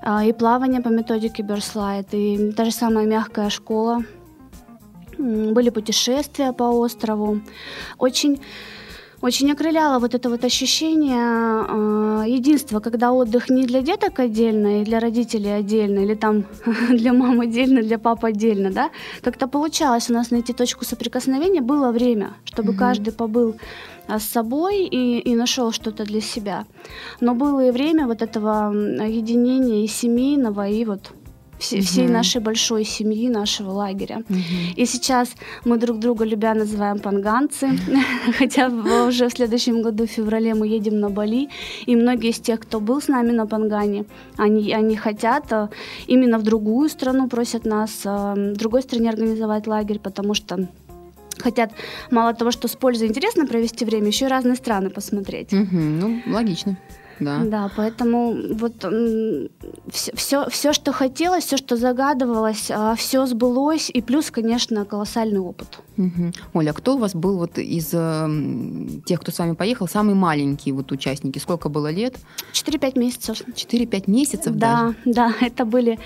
и 0.05 0.33
плавание 0.33 0.81
по 0.81 0.89
методике 0.89 1.43
Берслайт, 1.43 2.13
и 2.13 2.53
та 2.53 2.65
же 2.65 2.73
самая 2.73 3.07
мягкая 3.07 3.51
школа. 3.51 4.03
Были 5.19 5.71
путешествия 5.71 6.53
по 6.53 6.65
острову. 6.65 7.41
Очень 7.99 8.41
очень 9.23 9.53
окрыляло 9.53 9.99
вот 9.99 10.15
это 10.15 10.29
вот 10.29 10.45
ощущение 10.45 11.65
э, 11.69 12.25
единства, 12.29 12.81
когда 12.81 13.13
отдых 13.13 13.51
не 13.51 13.67
для 13.67 13.81
деток 13.81 14.19
отдельно 14.19 14.83
и 14.83 14.85
для 14.85 14.99
родителей 15.01 15.59
отдельно, 15.59 16.01
или 16.01 16.15
там 16.15 16.45
для 16.91 17.13
мам 17.13 17.41
отдельно, 17.41 17.83
для 17.83 17.99
папы 17.99 18.29
отдельно, 18.29 18.71
да, 18.71 18.91
как-то 19.23 19.47
получалось 19.47 20.11
у 20.11 20.13
нас 20.13 20.31
найти 20.31 20.53
точку 20.53 20.85
соприкосновения, 20.85 21.61
было 21.61 21.93
время, 21.93 22.35
чтобы 22.45 22.73
mm-hmm. 22.73 22.79
каждый 22.79 23.13
побыл 23.13 23.55
а, 24.09 24.19
с 24.19 24.25
собой 24.25 24.85
и, 24.87 25.19
и 25.21 25.37
нашел 25.37 25.71
что-то 25.73 26.05
для 26.05 26.21
себя. 26.21 26.65
Но 27.21 27.35
было 27.35 27.69
и 27.69 27.71
время 27.71 28.07
вот 28.07 28.23
этого 28.23 28.73
единения 29.07 29.85
и 29.85 29.87
семейного, 29.87 30.69
и 30.69 30.85
вот 30.85 31.13
все, 31.63 31.77
угу. 31.77 31.85
всей 31.85 32.09
нашей 32.09 32.41
большой 32.41 32.85
семьи, 32.85 33.29
нашего 33.29 33.71
лагеря. 33.71 34.23
Угу. 34.29 34.77
И 34.77 34.87
сейчас 34.87 35.31
мы 35.65 35.79
друг 35.79 35.99
друга 35.99 36.25
любя 36.25 36.55
называем 36.55 36.99
панганцы, 36.99 37.71
хотя 38.39 38.69
уже 38.69 39.29
в 39.29 39.33
следующем 39.33 39.83
году, 39.83 40.07
в 40.07 40.11
феврале, 40.11 40.55
мы 40.55 40.67
едем 40.67 41.01
на 41.01 41.09
Бали, 41.09 41.49
и 41.87 41.97
многие 41.97 42.31
из 42.31 42.41
тех, 42.41 42.61
кто 42.61 42.81
был 42.81 43.01
с 43.01 43.09
нами 43.09 43.31
на 43.31 43.47
Пангане, 43.47 44.05
они, 44.37 44.73
они 44.73 44.97
хотят 44.97 45.53
э, 45.53 45.69
именно 46.09 46.39
в 46.39 46.43
другую 46.43 46.89
страну, 46.89 47.29
просят 47.29 47.65
нас 47.65 48.03
э, 48.05 48.53
в 48.55 48.57
другой 48.57 48.83
стране 48.83 49.11
организовать 49.11 49.67
лагерь, 49.67 49.99
потому 49.99 50.35
что 50.35 50.69
хотят 51.39 51.73
мало 52.11 52.35
того, 52.35 52.51
что 52.51 52.69
с 52.69 52.77
пользой 52.77 53.09
интересно 53.09 53.47
провести 53.47 53.85
время, 53.85 54.09
еще 54.09 54.27
и 54.27 54.29
разные 54.29 54.57
страны 54.57 54.91
посмотреть. 54.91 55.53
Угу, 55.53 55.77
ну, 55.77 56.23
логично. 56.27 56.77
Да. 57.21 57.41
да, 57.45 57.71
поэтому 57.77 58.35
вот 58.55 58.85
все, 59.91 60.13
все, 60.15 60.49
все, 60.49 60.73
что 60.73 60.93
хотелось, 60.93 61.45
все, 61.45 61.57
что 61.57 61.77
загадывалось, 61.77 62.71
а, 62.71 62.95
все 62.95 63.27
сбылось, 63.27 63.91
и 63.91 64.03
плюс, 64.03 64.31
конечно, 64.31 64.85
колоссальный 64.85 65.41
опыт. 65.41 65.79
Угу. 65.97 66.33
Оля, 66.55 66.71
а 66.71 66.73
кто 66.73 66.97
у 66.97 66.99
вас 66.99 67.15
был 67.15 67.39
вот 67.39 67.59
из 67.59 67.91
э, 67.93 69.01
тех, 69.05 69.21
кто 69.21 69.31
с 69.31 69.39
вами 69.39 69.55
поехал, 69.55 69.87
самый 69.89 70.15
маленький 70.15 70.73
вот 70.73 70.91
участники? 70.93 71.39
Сколько 71.39 71.69
было 71.69 71.91
лет? 71.91 72.17
4-5 72.53 72.99
месяцев. 72.99 73.43
4-5 73.47 74.11
месяцев 74.11 74.55
да, 74.55 74.95
даже? 74.95 74.97
Да, 75.05 75.35
это 75.41 75.65
были, 75.65 75.99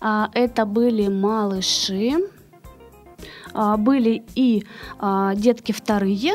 а, 0.00 0.30
это 0.34 0.66
были 0.66 1.08
малыши, 1.08 2.12
были 3.78 4.22
и 4.34 4.64
детки 5.36 5.72
вторые, 5.72 6.32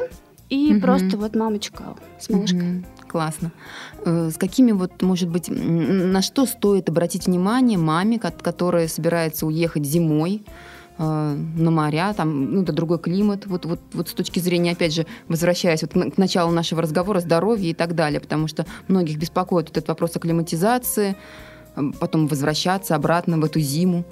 и 0.50 0.74
угу. 0.74 0.82
просто 0.82 1.18
вот 1.18 1.36
мамочка 1.36 1.96
с 2.20 2.30
малышкой. 2.30 2.80
Угу 2.80 2.86
классно. 3.08 3.52
Э, 4.06 4.30
с 4.30 4.38
какими 4.38 4.72
вот, 4.72 5.02
может 5.02 5.30
быть, 5.30 5.50
на 5.50 6.22
что 6.22 6.46
стоит 6.46 6.90
обратить 6.90 7.28
внимание 7.28 7.78
маме, 7.78 8.20
которая 8.20 8.88
собирается 8.88 9.46
уехать 9.46 9.86
зимой? 9.86 10.44
Э, 11.00 11.36
на 11.56 11.70
моря, 11.70 12.14
там, 12.14 12.54
ну, 12.54 12.64
это 12.64 12.74
другой 12.74 12.98
климат, 12.98 13.46
вот, 13.46 13.66
вот, 13.66 13.80
вот 13.94 14.10
с 14.10 14.14
точки 14.14 14.40
зрения, 14.40 14.72
опять 14.72 14.94
же, 14.94 15.06
возвращаясь 15.28 15.84
вот 15.84 15.92
к 15.94 16.18
началу 16.18 16.52
нашего 16.52 16.82
разговора, 16.82 17.20
здоровья 17.20 17.70
и 17.70 17.74
так 17.76 17.94
далее, 17.94 18.20
потому 18.20 18.48
что 18.48 18.66
многих 18.88 19.20
беспокоит 19.20 19.70
этот 19.70 19.88
вопрос 19.90 20.16
акклиматизации, 20.16 21.16
э, 21.76 21.82
потом 22.00 22.26
возвращаться 22.26 22.96
обратно 22.96 23.38
в 23.38 23.46
эту 23.46 23.60
зиму. 23.60 24.06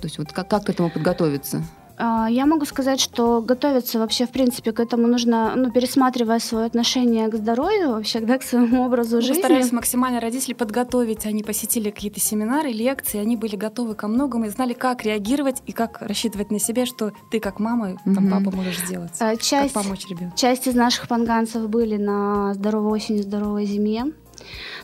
То 0.00 0.06
есть 0.06 0.18
вот 0.18 0.32
как, 0.32 0.48
как 0.48 0.66
к 0.66 0.70
этому 0.70 0.90
подготовиться? 0.90 1.64
А, 2.02 2.28
я 2.30 2.46
могу 2.46 2.64
сказать, 2.64 2.98
что 2.98 3.42
готовиться 3.42 3.98
вообще, 3.98 4.26
в 4.26 4.30
принципе, 4.30 4.72
к 4.72 4.80
этому 4.80 5.06
нужно, 5.06 5.52
ну, 5.54 5.70
пересматривая 5.70 6.38
свое 6.38 6.64
отношение 6.64 7.28
к 7.28 7.34
здоровью, 7.34 7.90
вообще, 7.90 8.20
да, 8.20 8.38
к 8.38 8.42
своему 8.42 8.86
образу 8.86 9.16
Мы 9.16 9.22
жизни. 9.22 9.40
Старались 9.40 9.70
максимально 9.70 10.18
родителей 10.18 10.54
подготовить. 10.54 11.26
Они 11.26 11.42
посетили 11.42 11.90
какие-то 11.90 12.18
семинары, 12.18 12.70
лекции, 12.72 13.18
они 13.18 13.36
были 13.36 13.54
готовы 13.54 13.94
ко 13.94 14.08
многому 14.08 14.46
и 14.46 14.48
знали, 14.48 14.72
как 14.72 15.04
реагировать 15.04 15.62
и 15.66 15.72
как 15.72 16.00
рассчитывать 16.00 16.50
на 16.50 16.58
себя, 16.58 16.86
что 16.86 17.12
ты 17.30 17.38
как 17.38 17.60
мама, 17.60 17.98
там, 18.06 18.26
угу. 18.26 18.44
папа 18.44 18.56
можешь 18.56 18.78
сделать. 18.78 19.12
А, 19.20 19.36
часть, 19.36 19.74
как 19.74 19.84
помочь 19.84 20.06
ребенку. 20.08 20.34
Часть 20.38 20.66
из 20.66 20.74
наших 20.74 21.06
панганцев 21.06 21.68
были 21.68 21.96
на 21.98 22.54
здоровой 22.54 22.92
осени, 22.92 23.20
здоровой 23.20 23.66
зиме. 23.66 24.06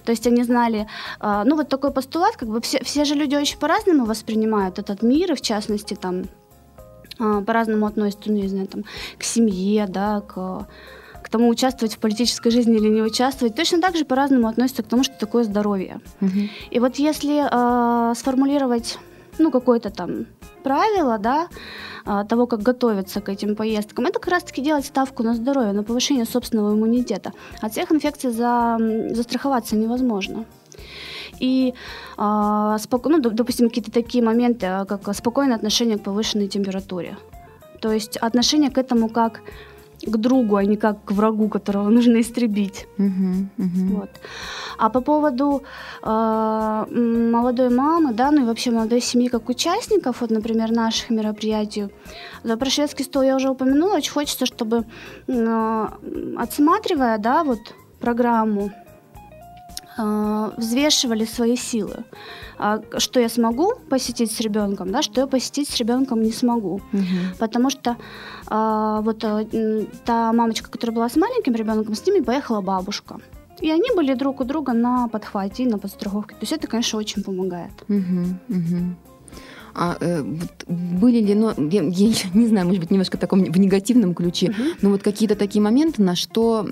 То 0.05 0.13
есть 0.13 0.27
они 0.27 0.43
знали, 0.43 0.87
а, 1.19 1.45
ну 1.45 1.57
вот 1.57 1.71
такой 1.71 1.93
постулат, 1.93 2.37
как 2.37 2.51
бы 2.51 2.61
все, 2.61 2.85
все 2.85 3.07
же 3.07 3.15
люди 3.15 3.35
очень 3.35 3.59
по-разному 3.59 4.05
воспринимают 4.05 4.79
этот 4.79 5.03
мир, 5.03 5.33
и 5.33 5.35
в 5.35 5.41
частности 5.41 5.95
там 5.95 6.25
по-разному 7.19 7.87
относятся, 7.87 8.31
ну, 8.31 8.37
не 8.37 8.49
знаю, 8.49 8.67
там, 8.67 8.85
к 9.19 9.23
семье, 9.23 9.87
да, 9.89 10.21
к, 10.21 10.67
к 11.23 11.29
тому, 11.29 11.49
участвовать 11.49 11.95
в 11.95 11.99
политической 11.99 12.51
жизни 12.51 12.77
или 12.77 12.89
не 12.89 13.03
участвовать, 13.03 13.55
точно 13.55 13.81
так 13.81 13.97
же 13.97 14.05
по-разному 14.05 14.49
относятся 14.49 14.83
к 14.83 14.89
тому, 14.89 15.05
что 15.05 15.15
такое 15.19 15.45
здоровье. 15.45 16.01
Угу. 16.21 16.41
И 16.71 16.79
вот 16.79 16.97
если 16.97 17.43
э, 17.43 18.15
сформулировать, 18.15 18.99
ну, 19.39 19.51
какое-то 19.51 19.91
там 19.91 20.27
правило, 20.63 21.19
да, 21.19 21.49
а, 22.05 22.25
того, 22.25 22.47
как 22.47 22.63
готовиться 22.63 23.21
к 23.21 23.29
этим 23.29 23.57
поездкам, 23.57 24.07
это 24.07 24.21
как 24.21 24.33
раз-таки 24.33 24.63
делать 24.63 24.87
ставку 24.87 25.23
на 25.23 25.35
здоровье, 25.35 25.73
на 25.73 25.83
повышение 25.83 26.25
собственного 26.25 26.73
иммунитета. 26.73 27.33
От 27.61 27.73
всех 27.73 27.91
инфекций 27.91 28.31
за, 28.31 28.79
застраховаться 29.11 29.77
невозможно. 29.77 30.45
И, 31.40 31.75
э, 32.18 32.21
споко- 32.21 33.09
ну, 33.09 33.18
допустим, 33.18 33.68
какие-то 33.68 33.90
такие 33.90 34.25
моменты, 34.25 34.66
как 34.88 35.14
спокойное 35.14 35.56
отношение 35.56 35.99
к 35.99 36.02
повышенной 36.02 36.49
температуре. 36.49 37.16
То 37.80 37.92
есть 37.92 38.16
отношение 38.16 38.71
к 38.71 38.78
этому 38.78 39.09
как 39.09 39.40
к 40.02 40.16
другу, 40.16 40.56
а 40.56 40.64
не 40.64 40.76
как 40.76 40.97
к 41.04 41.12
врагу, 41.12 41.49
которого 41.49 41.88
нужно 41.90 42.21
истребить. 42.21 42.87
Мгм, 42.99 43.50
мгм. 43.56 43.88
Вот. 43.97 44.11
А 44.78 44.88
по 44.88 45.00
поводу 45.00 45.62
э, 46.02 46.85
молодой 47.33 47.71
мамы, 47.71 48.12
да, 48.12 48.30
ну 48.30 48.42
и 48.42 48.45
вообще 48.45 48.71
молодой 48.71 49.00
семьи 49.00 49.28
как 49.28 49.49
участников, 49.49 50.21
вот, 50.21 50.30
например, 50.30 50.71
наших 50.71 51.11
мероприятий, 51.11 51.88
за 52.45 52.56
про 52.56 52.71
шведский 52.71 53.04
стол 53.04 53.23
я 53.23 53.37
уже 53.37 53.49
упомянула, 53.49 53.97
очень 53.97 54.12
хочется, 54.12 54.47
чтобы, 54.47 54.85
э, 55.28 55.87
отсматривая, 56.37 57.18
да, 57.18 57.42
вот 57.45 57.59
программу, 58.00 58.71
э, 59.99 60.50
взвешивали 60.57 61.25
свои 61.25 61.57
силы. 61.57 62.05
А, 62.59 62.81
Что 62.99 63.21
я 63.21 63.29
смогу 63.29 63.75
посетить 63.91 64.31
с 64.33 64.41
ребенком, 64.41 64.91
да, 64.91 65.03
что 65.03 65.21
я 65.21 65.26
посетить 65.26 65.69
с 65.69 65.76
ребенком 65.79 66.23
не 66.23 66.33
смогу. 66.33 66.81
Мгм. 66.93 67.35
Потому 67.38 67.71
что 67.71 67.97
а, 68.49 69.00
вот 69.03 69.25
м, 69.25 69.87
та 70.05 70.33
мамочка, 70.33 70.71
которая 70.71 70.95
была 70.97 71.09
с 71.09 71.17
маленьким 71.17 71.55
ребенком, 71.55 71.95
с 71.95 72.07
ними 72.07 72.23
поехала 72.25 72.61
бабушка. 72.61 73.19
И 73.62 73.71
они 73.71 73.91
были 73.97 74.15
друг 74.15 74.41
у 74.41 74.45
друга 74.45 74.73
на 74.73 75.09
подхвате 75.09 75.62
и 75.62 75.67
на 75.67 75.79
подстраховке. 75.79 76.35
То 76.35 76.43
есть 76.43 76.53
это, 76.53 76.67
конечно, 76.67 76.99
очень 76.99 77.23
помогает. 77.23 77.73
Мгм, 77.88 78.38
мгм. 78.49 78.97
А 79.78 79.99
э, 80.00 80.23
вот 80.23 80.64
были 80.66 81.21
ли, 81.21 81.35
ну, 81.35 81.52
я, 81.71 81.83
я 81.83 82.14
не 82.35 82.47
знаю, 82.47 82.66
может 82.66 82.80
быть, 82.80 82.90
немножко 82.90 83.18
в 83.18 83.21
таком 83.21 83.45
в 83.45 83.59
негативном 83.59 84.14
ключе, 84.14 84.54
но 84.80 84.88
вот 84.88 85.02
какие-то 85.02 85.37
такие 85.37 85.61
моменты, 85.61 86.02
на 86.02 86.16
что, 86.16 86.66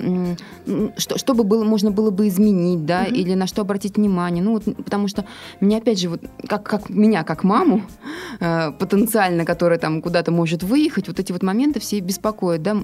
что, 0.96 1.18
что 1.18 1.34
бы 1.34 1.44
было, 1.44 1.64
можно 1.64 1.90
было 1.90 2.10
бы 2.10 2.28
изменить, 2.28 2.86
да, 2.86 3.02
Мгм. 3.02 3.14
или 3.14 3.34
на 3.34 3.46
что 3.46 3.60
обратить 3.60 3.98
внимание. 3.98 4.42
Ну, 4.42 4.52
вот, 4.52 4.64
потому 4.76 5.08
что 5.08 5.26
меня, 5.60 5.78
опять 5.78 6.00
же, 6.00 6.08
вот, 6.08 6.22
как, 6.48 6.62
как 6.62 6.88
меня, 6.88 7.24
как 7.24 7.44
маму, 7.44 7.82
э, 8.40 8.72
потенциально, 8.72 9.44
которая 9.44 9.78
там 9.78 10.00
куда-то 10.00 10.32
может 10.32 10.62
выехать, 10.62 11.06
вот 11.08 11.20
эти 11.20 11.30
вот 11.30 11.42
моменты 11.42 11.80
все 11.80 12.00
беспокоят, 12.00 12.62
да. 12.62 12.74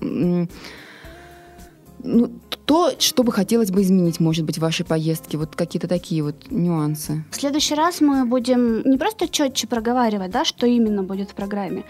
Ну, 2.04 2.30
то, 2.66 2.92
что 2.98 3.24
бы 3.24 3.32
хотелось 3.32 3.70
бы 3.70 3.82
изменить, 3.82 4.20
может 4.20 4.44
быть, 4.44 4.58
в 4.58 4.60
вашей 4.60 4.84
поездке, 4.84 5.36
вот 5.36 5.56
какие-то 5.56 5.88
такие 5.88 6.22
вот 6.22 6.36
нюансы. 6.50 7.24
В 7.30 7.36
следующий 7.36 7.74
раз 7.74 8.00
мы 8.00 8.24
будем 8.24 8.88
не 8.88 8.96
просто 8.96 9.28
четче 9.28 9.66
проговаривать, 9.66 10.30
да, 10.30 10.44
что 10.44 10.66
именно 10.66 11.02
будет 11.02 11.30
в 11.30 11.34
программе, 11.34 11.82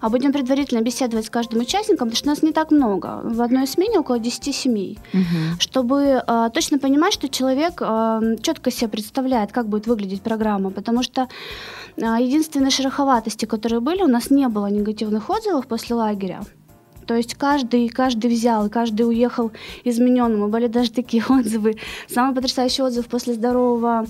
а 0.00 0.08
будем 0.08 0.32
предварительно 0.32 0.80
беседовать 0.80 1.26
с 1.26 1.30
каждым 1.30 1.60
участником, 1.60 2.08
потому 2.08 2.16
что 2.16 2.26
нас 2.26 2.42
не 2.42 2.52
так 2.52 2.72
много. 2.72 3.20
В 3.22 3.40
одной 3.40 3.66
смене 3.66 4.00
около 4.00 4.18
10 4.18 4.54
семей. 4.54 4.98
Мгм. 5.12 5.60
чтобы 5.60 6.22
э, 6.26 6.50
точно 6.52 6.78
понимать, 6.78 7.12
что 7.12 7.28
человек 7.28 7.80
э, 7.80 8.36
четко 8.42 8.70
себе 8.70 8.88
представляет, 8.88 9.52
как 9.52 9.68
будет 9.68 9.86
выглядеть 9.86 10.22
программа, 10.22 10.70
потому 10.70 11.02
что 11.02 11.28
э, 11.96 12.00
единственные 12.00 12.70
шероховатости, 12.70 13.46
которые 13.46 13.80
были, 13.80 14.02
у 14.02 14.08
нас 14.08 14.30
не 14.30 14.48
было 14.48 14.66
негативных 14.66 15.30
отзывов 15.30 15.66
после 15.66 15.94
лагеря. 15.94 16.40
То 17.06 17.14
есть 17.14 17.34
каждый, 17.34 17.88
каждый 17.88 18.30
взял, 18.30 18.68
каждый 18.68 19.02
уехал 19.02 19.52
измененным. 19.84 20.46
И 20.46 20.50
были 20.50 20.66
даже 20.66 20.90
такие 20.90 21.24
отзывы. 21.28 21.76
Самый 22.08 22.34
потрясающий 22.34 22.82
отзыв 22.82 23.06
после 23.06 23.34
здорового, 23.34 24.06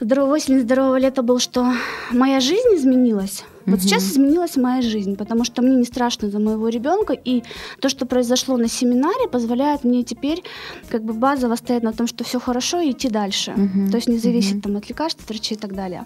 здорового 0.00 0.34
осени, 0.34 0.58
здорового 0.58 0.96
лета 0.96 1.22
был, 1.22 1.38
что 1.38 1.72
моя 2.10 2.40
жизнь 2.40 2.74
изменилась. 2.74 3.44
Вот 3.66 3.78
Мгм. 3.78 3.80
сейчас 3.80 4.04
изменилась 4.12 4.56
моя 4.56 4.82
жизнь, 4.82 5.16
потому 5.16 5.44
что 5.44 5.62
мне 5.62 5.76
не 5.76 5.84
страшно 5.84 6.28
за 6.30 6.38
моего 6.38 6.68
ребенка, 6.68 7.12
и 7.14 7.42
то, 7.80 7.88
что 7.88 8.06
произошло 8.06 8.56
на 8.56 8.68
семинаре, 8.68 9.28
позволяет 9.28 9.84
мне 9.84 10.02
теперь 10.02 10.42
как 10.90 11.02
бы 11.02 11.12
базово 11.14 11.56
стоять 11.56 11.82
на 11.82 11.92
том, 11.92 12.06
что 12.06 12.24
все 12.24 12.38
хорошо, 12.38 12.80
и 12.80 12.90
идти 12.90 13.08
дальше. 13.08 13.52
Мгм. 13.56 13.90
То 13.90 13.96
есть 13.96 14.08
не 14.08 14.18
зависит 14.18 14.54
Мгм. 14.54 14.60
там 14.62 14.76
от 14.76 14.88
лекарств, 14.88 15.28
врачей 15.28 15.56
и 15.56 15.60
так 15.60 15.74
далее. 15.74 16.04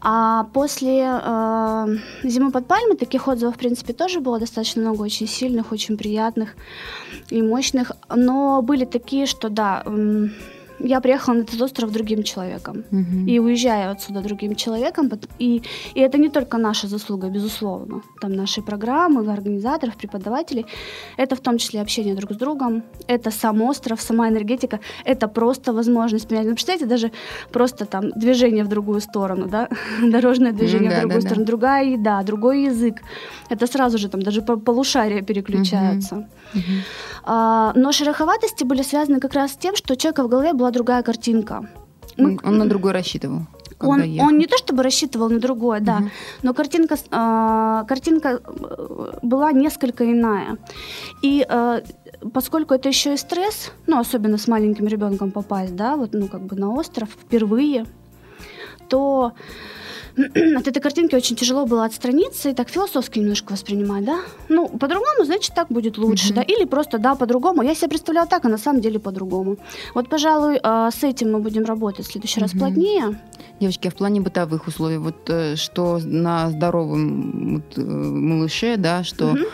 А 0.00 0.44
после 0.52 1.00
э, 1.02 1.96
зимы 2.24 2.50
под 2.50 2.66
пальмой 2.66 2.96
таких 2.96 3.28
отзывов, 3.28 3.54
в 3.54 3.58
принципе, 3.58 3.92
тоже 3.92 4.20
было 4.20 4.38
достаточно 4.38 4.82
много, 4.82 5.02
очень 5.02 5.26
сильных, 5.28 5.72
очень 5.72 5.96
приятных 5.96 6.54
и 7.30 7.40
мощных. 7.42 7.92
Но 8.14 8.60
были 8.62 8.84
такие, 8.84 9.26
что 9.26 9.48
да, 9.48 9.82
я 10.78 11.00
приехала 11.00 11.34
на 11.34 11.42
этот 11.42 11.60
остров 11.62 11.92
другим 11.92 12.22
человеком. 12.22 12.84
Мгм. 12.90 13.26
И 13.28 13.38
уезжаю 13.38 13.90
отсюда 13.90 14.20
другим 14.20 14.54
человеком. 14.54 15.10
И, 15.38 15.62
и 15.94 16.00
это 16.00 16.18
не 16.18 16.28
только 16.28 16.58
наша 16.58 16.88
заслуга, 16.88 17.28
безусловно. 17.28 18.02
Там 18.20 18.32
наши 18.32 18.62
программы, 18.62 19.32
организаторов, 19.32 19.96
преподавателей. 19.96 20.66
Это 21.18 21.36
в 21.36 21.40
том 21.40 21.58
числе 21.58 21.80
общение 21.80 22.14
друг 22.14 22.32
с 22.32 22.36
другом. 22.36 22.82
Это 23.06 23.30
сам 23.30 23.62
остров, 23.62 24.00
сама 24.00 24.28
энергетика. 24.28 24.80
Это 25.04 25.28
просто 25.28 25.72
возможность 25.72 26.28
понять. 26.28 26.46
Ну, 26.46 26.54
представляете, 26.54 26.86
даже 26.86 27.10
просто 27.52 27.84
там 27.84 28.10
движение 28.16 28.64
в 28.64 28.68
другую 28.68 29.00
сторону, 29.00 29.46
да? 29.46 29.68
Дорожное 30.02 30.52
движение 30.52 30.90
да, 30.90 30.96
в 30.96 31.00
другую 31.00 31.20
да, 31.20 31.22
да. 31.22 31.28
сторону. 31.28 31.46
Другая 31.46 31.84
еда, 31.84 32.22
другой 32.22 32.64
язык. 32.64 33.02
Это 33.50 33.66
сразу 33.66 33.98
же 33.98 34.08
там 34.08 34.22
даже 34.22 34.42
по- 34.42 34.56
полушария 34.56 35.22
переключаются. 35.22 36.14
Мгм. 36.54 36.64
А, 37.13 37.13
но 37.26 37.92
шероховатости 37.92 38.64
были 38.64 38.82
связаны 38.82 39.20
как 39.20 39.34
раз 39.34 39.52
с 39.52 39.56
тем, 39.56 39.76
что 39.76 39.94
у 39.94 39.96
человека 39.96 40.22
в 40.24 40.28
голове 40.28 40.52
была 40.52 40.70
другая 40.70 41.02
картинка. 41.02 41.66
Мы- 42.16 42.38
Он, 42.44 42.58
на 42.58 42.68
другой 42.68 42.92
рассчитывал. 42.92 43.46
он, 43.80 44.02
ехал. 44.02 44.28
он 44.28 44.38
не 44.38 44.46
то 44.46 44.56
чтобы 44.56 44.82
рассчитывал 44.82 45.28
на 45.30 45.38
другое, 45.40 45.80
да, 45.80 45.96
Мгм. 45.98 46.10
но 46.42 46.54
картинка, 46.54 46.96
а, 47.10 47.84
картинка 47.84 48.28
э, 48.40 49.18
была 49.22 49.52
несколько 49.52 50.04
иная. 50.04 50.56
И 51.22 51.44
э, 51.48 51.80
поскольку 52.32 52.74
это 52.74 52.88
еще 52.88 53.14
и 53.14 53.16
стресс, 53.16 53.72
ну, 53.86 53.98
особенно 53.98 54.38
с 54.38 54.46
маленьким 54.48 54.86
ребенком 54.86 55.30
попасть, 55.32 55.74
да, 55.76 55.96
вот, 55.96 56.10
ну, 56.14 56.28
как 56.28 56.42
бы 56.42 56.56
на 56.56 56.70
остров 56.72 57.08
впервые, 57.10 57.84
то 58.88 59.32
от 60.56 60.68
этой 60.68 60.80
картинки 60.80 61.14
очень 61.14 61.36
тяжело 61.36 61.66
было 61.66 61.84
отстраниться 61.84 62.50
и 62.50 62.54
так 62.54 62.68
философски 62.68 63.18
немножко 63.18 63.52
воспринимать, 63.52 64.04
да? 64.04 64.20
Ну, 64.48 64.68
по-другому, 64.68 65.24
значит, 65.24 65.54
так 65.54 65.68
будет 65.68 65.98
лучше, 65.98 66.26
Мгм. 66.26 66.34
да? 66.36 66.42
Или 66.42 66.64
просто, 66.64 66.98
да, 66.98 67.14
по-другому. 67.14 67.62
Я 67.62 67.74
себе 67.74 67.88
представляла 67.88 68.26
так, 68.28 68.44
а 68.44 68.48
на 68.48 68.58
самом 68.58 68.80
деле 68.80 68.98
по-другому. 69.00 69.56
Вот, 69.94 70.08
пожалуй, 70.08 70.60
э, 70.62 70.90
с 70.92 71.02
этим 71.02 71.32
мы 71.32 71.38
будем 71.40 71.64
работать 71.64 72.06
в 72.06 72.12
следующий 72.12 72.40
раз 72.40 72.52
Мгм. 72.54 72.58
плотнее. 72.60 73.20
Девочки, 73.60 73.88
а 73.88 73.90
в 73.90 73.94
плане 73.94 74.20
бытовых 74.20 74.66
условий, 74.68 74.98
вот 74.98 75.28
э, 75.30 75.56
что 75.56 75.98
на 76.04 76.50
здоровом 76.50 77.54
вот, 77.56 77.78
э, 77.78 77.80
малыше, 77.82 78.76
да, 78.76 79.02
что, 79.04 79.26
Мгм. 79.32 79.44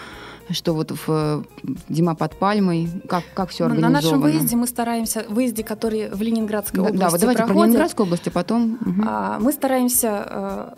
Что 0.52 0.74
вот 0.74 0.90
в 0.90 1.04
э, 1.08 1.42
зима 1.88 2.14
под 2.14 2.38
пальмой, 2.38 2.88
как, 3.08 3.24
как 3.34 3.50
все 3.50 3.64
На 3.64 3.74
организовано? 3.74 4.02
нашем 4.02 4.20
выезде 4.20 4.56
мы 4.56 4.66
стараемся, 4.66 5.24
выезде, 5.28 5.64
который 5.64 6.08
в 6.10 6.20
Ленинградской 6.20 6.80
да, 6.80 6.88
области 6.88 7.00
да, 7.00 7.10
вот 7.10 7.20
давайте 7.20 7.38
про 7.38 7.46
проходит, 7.46 7.66
Ленинградскую 7.68 8.06
область, 8.06 8.26
а 8.28 8.30
потом... 8.30 8.78
а, 9.06 9.38
мы 9.40 9.52
стараемся 9.52 10.26
э, 10.26 10.74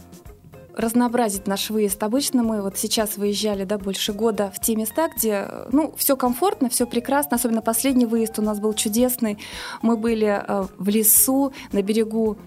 разнообразить 0.77 1.47
наш 1.47 1.71
выезд. 1.71 2.03
Обычно 2.03 2.43
мы 2.43 2.63
вот 2.63 2.79
сейчас 2.79 3.17
выезжали, 3.17 3.65
да, 3.65 3.79
больше 3.79 4.13
года 4.13 4.53
в 4.55 4.61
те 4.61 4.77
места, 4.77 5.09
где, 5.15 5.47
э, 5.49 5.69
ну, 5.73 5.95
все 5.97 6.17
комфортно, 6.17 6.69
все 6.69 6.87
прекрасно. 6.87 7.37
Особенно 7.37 7.63
последний 7.63 8.07
выезд 8.07 8.39
у 8.39 8.43
нас 8.43 8.61
был 8.61 8.73
чудесный. 8.75 9.39
Мы 9.83 9.97
были 9.97 10.43
э, 10.47 10.65
в 10.79 10.89
лесу 10.89 11.53
на 11.73 11.83
берегу 11.83 12.39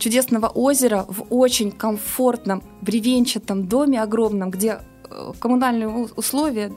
чудесного 0.00 0.48
озера 0.48 1.04
в 1.08 1.26
очень 1.30 1.70
комфортном 1.70 2.62
бревенчатом 2.80 3.66
доме 3.68 4.02
огромном, 4.02 4.50
где 4.50 4.80
э, 5.12 5.32
коммунальные 5.40 5.88
условия 6.16 6.72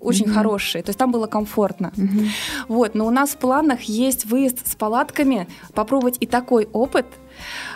очень 0.00 0.26
Мгм. 0.26 0.34
хорошие. 0.34 0.82
То 0.82 0.90
есть 0.90 0.98
там 0.98 1.12
было 1.12 1.26
комфортно. 1.26 1.92
Мгм. 1.96 2.28
Вот, 2.68 2.94
но 2.94 3.06
у 3.06 3.10
нас 3.10 3.30
в 3.30 3.36
планах 3.36 3.82
есть 3.82 4.24
выезд 4.26 4.66
с 4.66 4.74
палатками, 4.74 5.46
попробовать 5.74 6.16
и 6.20 6.26
такой 6.26 6.68
опыт, 6.72 7.06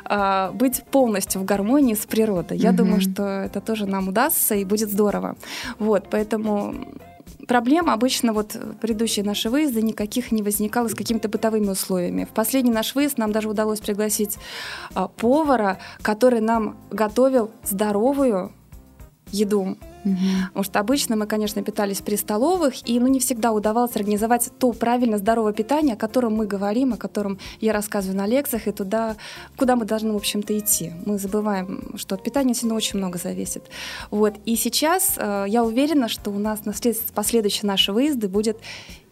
а, 0.04 0.52
быть 0.52 0.84
полностью 0.90 1.40
в 1.40 1.44
гармонии 1.44 1.94
с 1.94 2.06
природой. 2.06 2.56
Я 2.58 2.68
Мгм. 2.70 2.76
думаю, 2.76 3.00
что 3.00 3.22
это 3.24 3.60
тоже 3.60 3.86
нам 3.86 4.08
удастся 4.08 4.54
и 4.54 4.64
будет 4.64 4.90
здорово. 4.90 5.36
Вот, 5.78 6.06
поэтому 6.10 6.74
проблем 7.46 7.90
обычно 7.90 8.32
вот 8.32 8.56
предыдущие 8.80 9.24
наши 9.24 9.50
выезды 9.50 9.82
никаких 9.82 10.32
не 10.32 10.42
возникало 10.42 10.88
с 10.88 10.94
какими-то 10.94 11.28
бытовыми 11.28 11.68
условиями. 11.68 12.24
В 12.24 12.34
последний 12.34 12.70
наш 12.70 12.94
выезд 12.94 13.18
нам 13.18 13.32
даже 13.32 13.48
удалось 13.48 13.80
пригласить 13.80 14.38
а, 14.94 15.08
повара, 15.08 15.78
который 16.02 16.40
нам 16.40 16.76
готовил 16.90 17.50
здоровую 17.64 18.52
еду. 19.32 19.76
Мгм. 20.04 20.18
Потому 20.48 20.64
что 20.64 20.80
обычно 20.80 21.16
мы, 21.16 21.26
конечно, 21.26 21.62
питались 21.62 22.00
при 22.00 22.16
столовых, 22.16 22.74
и 22.88 22.98
ну, 23.00 23.06
не 23.08 23.18
всегда 23.20 23.52
удавалось 23.52 23.96
организовать 23.96 24.50
то 24.58 24.72
правильно 24.72 25.18
здоровое 25.18 25.52
питание, 25.52 25.94
о 25.94 25.96
котором 25.96 26.34
мы 26.36 26.46
говорим, 26.46 26.92
о 26.92 26.96
котором 26.96 27.38
я 27.60 27.72
рассказываю 27.72 28.16
на 28.16 28.26
лекциях, 28.26 28.66
и 28.68 28.72
туда, 28.72 29.16
куда 29.56 29.76
мы 29.76 29.84
должны, 29.84 30.12
в 30.12 30.16
общем-то, 30.16 30.56
идти. 30.58 30.92
Мы 31.06 31.18
забываем, 31.18 31.92
что 31.96 32.14
от 32.14 32.22
питания 32.22 32.54
сильно 32.54 32.74
очень 32.74 32.98
много 32.98 33.18
зависит. 33.18 33.64
Вот. 34.10 34.34
И 34.44 34.56
сейчас 34.56 35.14
э, 35.16 35.44
я 35.48 35.64
уверена, 35.64 36.08
что 36.08 36.30
у 36.30 36.38
нас 36.38 36.64
на 36.64 36.72
след- 36.74 37.00
последующие 37.14 37.66
наши 37.66 37.92
выезды 37.92 38.28
будет 38.28 38.58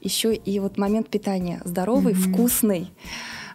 еще 0.03 0.35
и 0.35 0.61
вот 0.61 0.79
момент 0.79 1.09
питания 1.09 1.61
здоровый, 1.65 2.15
Мгм. 2.15 2.33
вкусный. 2.35 2.91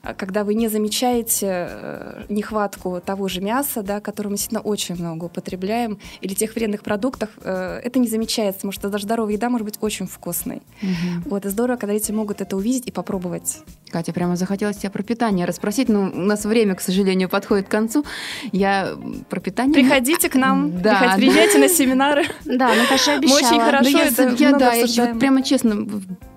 А, 0.04 0.14
когда 0.14 0.44
вы 0.44 0.56
не 0.56 0.68
замечаете 0.68 1.68
э, 1.70 2.24
нехватку 2.30 3.02
того 3.06 3.28
же 3.28 3.42
мяса, 3.42 3.84
да, 3.84 4.00
которое 4.00 4.30
мы 4.30 4.36
действительно 4.36 4.62
очень 4.62 4.96
много 4.96 5.26
употребляем, 5.26 6.00
или 6.22 6.34
тех 6.34 6.56
вредных 6.56 6.82
продуктов, 6.82 7.30
э, 7.44 7.82
это 7.84 8.00
не 8.00 8.08
замечается, 8.08 8.60
потому 8.60 8.72
что 8.72 8.90
даже 8.90 9.04
здоровая 9.04 9.34
еда 9.34 9.50
может 9.50 9.66
быть 9.66 9.78
очень 9.82 10.08
вкусной. 10.08 10.64
Угу. 10.82 11.30
Вот, 11.30 11.46
и 11.46 11.50
здорово, 11.50 11.78
когда 11.78 11.94
дети 11.94 12.12
могут 12.12 12.42
это 12.42 12.56
увидеть 12.56 12.88
и 12.88 12.92
попробовать. 12.92 13.60
Катя, 13.92 14.12
прямо 14.14 14.36
захотелось 14.36 14.78
тебя 14.78 14.90
про 14.90 15.04
питание 15.04 15.46
расспросить, 15.46 15.90
но 15.90 16.04
у 16.04 16.22
нас 16.22 16.46
время, 16.46 16.76
к 16.76 16.82
сожалению, 16.82 17.30
подходит 17.30 17.68
к 17.68 17.72
концу. 17.72 18.04
Я 18.52 18.96
про 19.30 19.40
питание... 19.40 19.74
Приходите 19.74 20.30
к 20.30 20.36
нам, 20.36 20.82
да, 20.82 21.14
приезжайте 21.16 21.60
на 21.60 21.70
семинары. 21.70 22.26
Да, 22.46 22.74
Наташа 22.74 23.16
обещала. 23.18 23.40
Мы 23.40 23.48
очень 23.48 23.60
хорошо 23.60 24.00
это 24.00 24.36
я, 24.38 24.58
да, 24.58 24.74
я 24.74 25.14
прямо 25.16 25.44
честно 25.44 25.88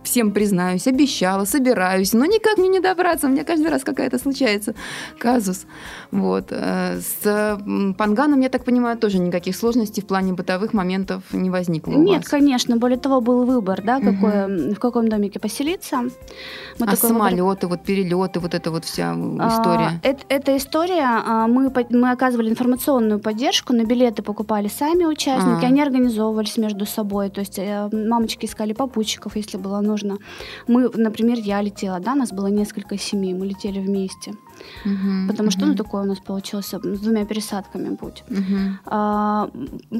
всем 0.05 0.33
признаюсь, 0.33 0.87
обещала, 0.87 1.45
собираюсь, 1.45 2.13
но 2.13 2.25
никак 2.27 2.59
мне 2.59 2.69
не 2.69 2.81
добраться. 2.81 3.27
У 3.27 3.31
меня 3.31 3.45
каждый 3.45 3.71
раз 3.71 3.85
какая-то 3.85 4.19
случается 4.19 4.75
казус. 5.19 5.67
Вот. 6.11 6.47
Э, 6.51 7.01
с 7.01 7.59
Панганом, 7.99 8.41
я 8.41 8.49
так 8.49 8.65
понимаю, 8.65 8.97
тоже 8.99 9.19
никаких 9.19 9.57
сложностей 9.57 10.03
в 10.03 10.07
плане 10.07 10.33
бытовых 10.33 10.73
моментов 10.73 11.23
не 11.33 11.51
возникло 11.51 11.93
Нет, 11.93 12.23
вас. 12.23 12.29
конечно. 12.29 12.77
Более 12.77 12.99
того, 12.99 13.21
был 13.21 13.45
выбор, 13.45 13.83
да, 13.83 14.01
какой, 14.01 14.67
угу. 14.67 14.75
в 14.75 14.79
каком 14.79 15.09
домике 15.09 15.39
поселиться. 15.41 16.03
Мы 16.79 16.87
а 16.87 16.97
самолеты, 16.97 17.43
выбор... 17.43 17.69
вот 17.69 17.83
перелеты, 17.83 18.41
вот 18.41 18.55
эта 18.55 18.71
вот 18.71 18.85
вся 18.85 19.13
история? 19.15 20.01
А, 20.03 20.07
это, 20.07 20.25
эта 20.29 20.57
история, 20.57 21.05
а, 21.05 21.47
мы, 21.47 21.73
мы 21.91 22.11
оказывали 22.11 22.51
информационную 22.51 23.21
поддержку, 23.21 23.73
на 23.73 23.85
билеты 23.85 24.23
покупали 24.23 24.69
сами 24.69 25.05
участники, 25.05 25.65
а. 25.65 25.69
они 25.69 25.83
организовывались 25.83 26.57
между 26.57 26.87
собой, 26.87 27.31
то 27.31 27.41
есть 27.41 27.59
э, 27.59 27.89
мамочки 27.93 28.47
искали 28.47 28.73
попутчиков, 28.73 29.37
если 29.37 29.57
было 29.57 29.81
нужно. 29.95 30.19
Мы, 30.69 30.91
например, 30.95 31.39
я 31.39 31.63
летела, 31.63 32.01
да, 32.01 32.15
нас 32.15 32.33
было 32.33 32.51
несколько 32.51 32.99
семей, 32.99 33.35
мы 33.35 33.47
летели 33.47 33.81
вместе. 33.81 34.31
Uh-huh, 34.85 35.27
потому 35.29 35.49
uh-huh. 35.49 35.59
что 35.59 35.67
ну 35.67 35.75
такое 35.75 36.03
у 36.03 36.07
нас 36.07 36.19
получился 36.19 36.79
с 36.79 37.01
двумя 37.01 37.25
пересадками 37.25 37.97
путь. 37.97 38.25
Uh-huh. 38.29 38.71
А, 38.87 39.49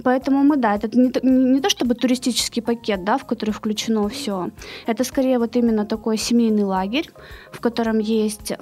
поэтому 0.05 0.45
мы 0.45 0.57
да, 0.57 0.75
это 0.75 0.99
не, 0.99 1.13
не, 1.23 1.55
не 1.55 1.61
то 1.61 1.69
чтобы 1.69 1.95
туристический 1.95 2.63
пакет, 2.63 3.05
да, 3.05 3.17
в 3.17 3.25
который 3.25 3.51
включено 3.51 4.09
все. 4.09 4.51
Это 4.87 5.05
скорее 5.05 5.39
вот 5.39 5.57
именно 5.57 5.85
такой 5.85 6.19
семейный 6.19 6.65
лагерь, 6.65 7.11
в 7.53 7.61
котором 7.61 8.01
есть 8.01 8.53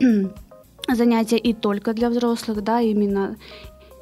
занятия 0.94 1.38
и 1.38 1.52
только 1.54 1.92
для 1.92 2.08
взрослых, 2.08 2.62
да, 2.62 2.80
именно 2.80 3.36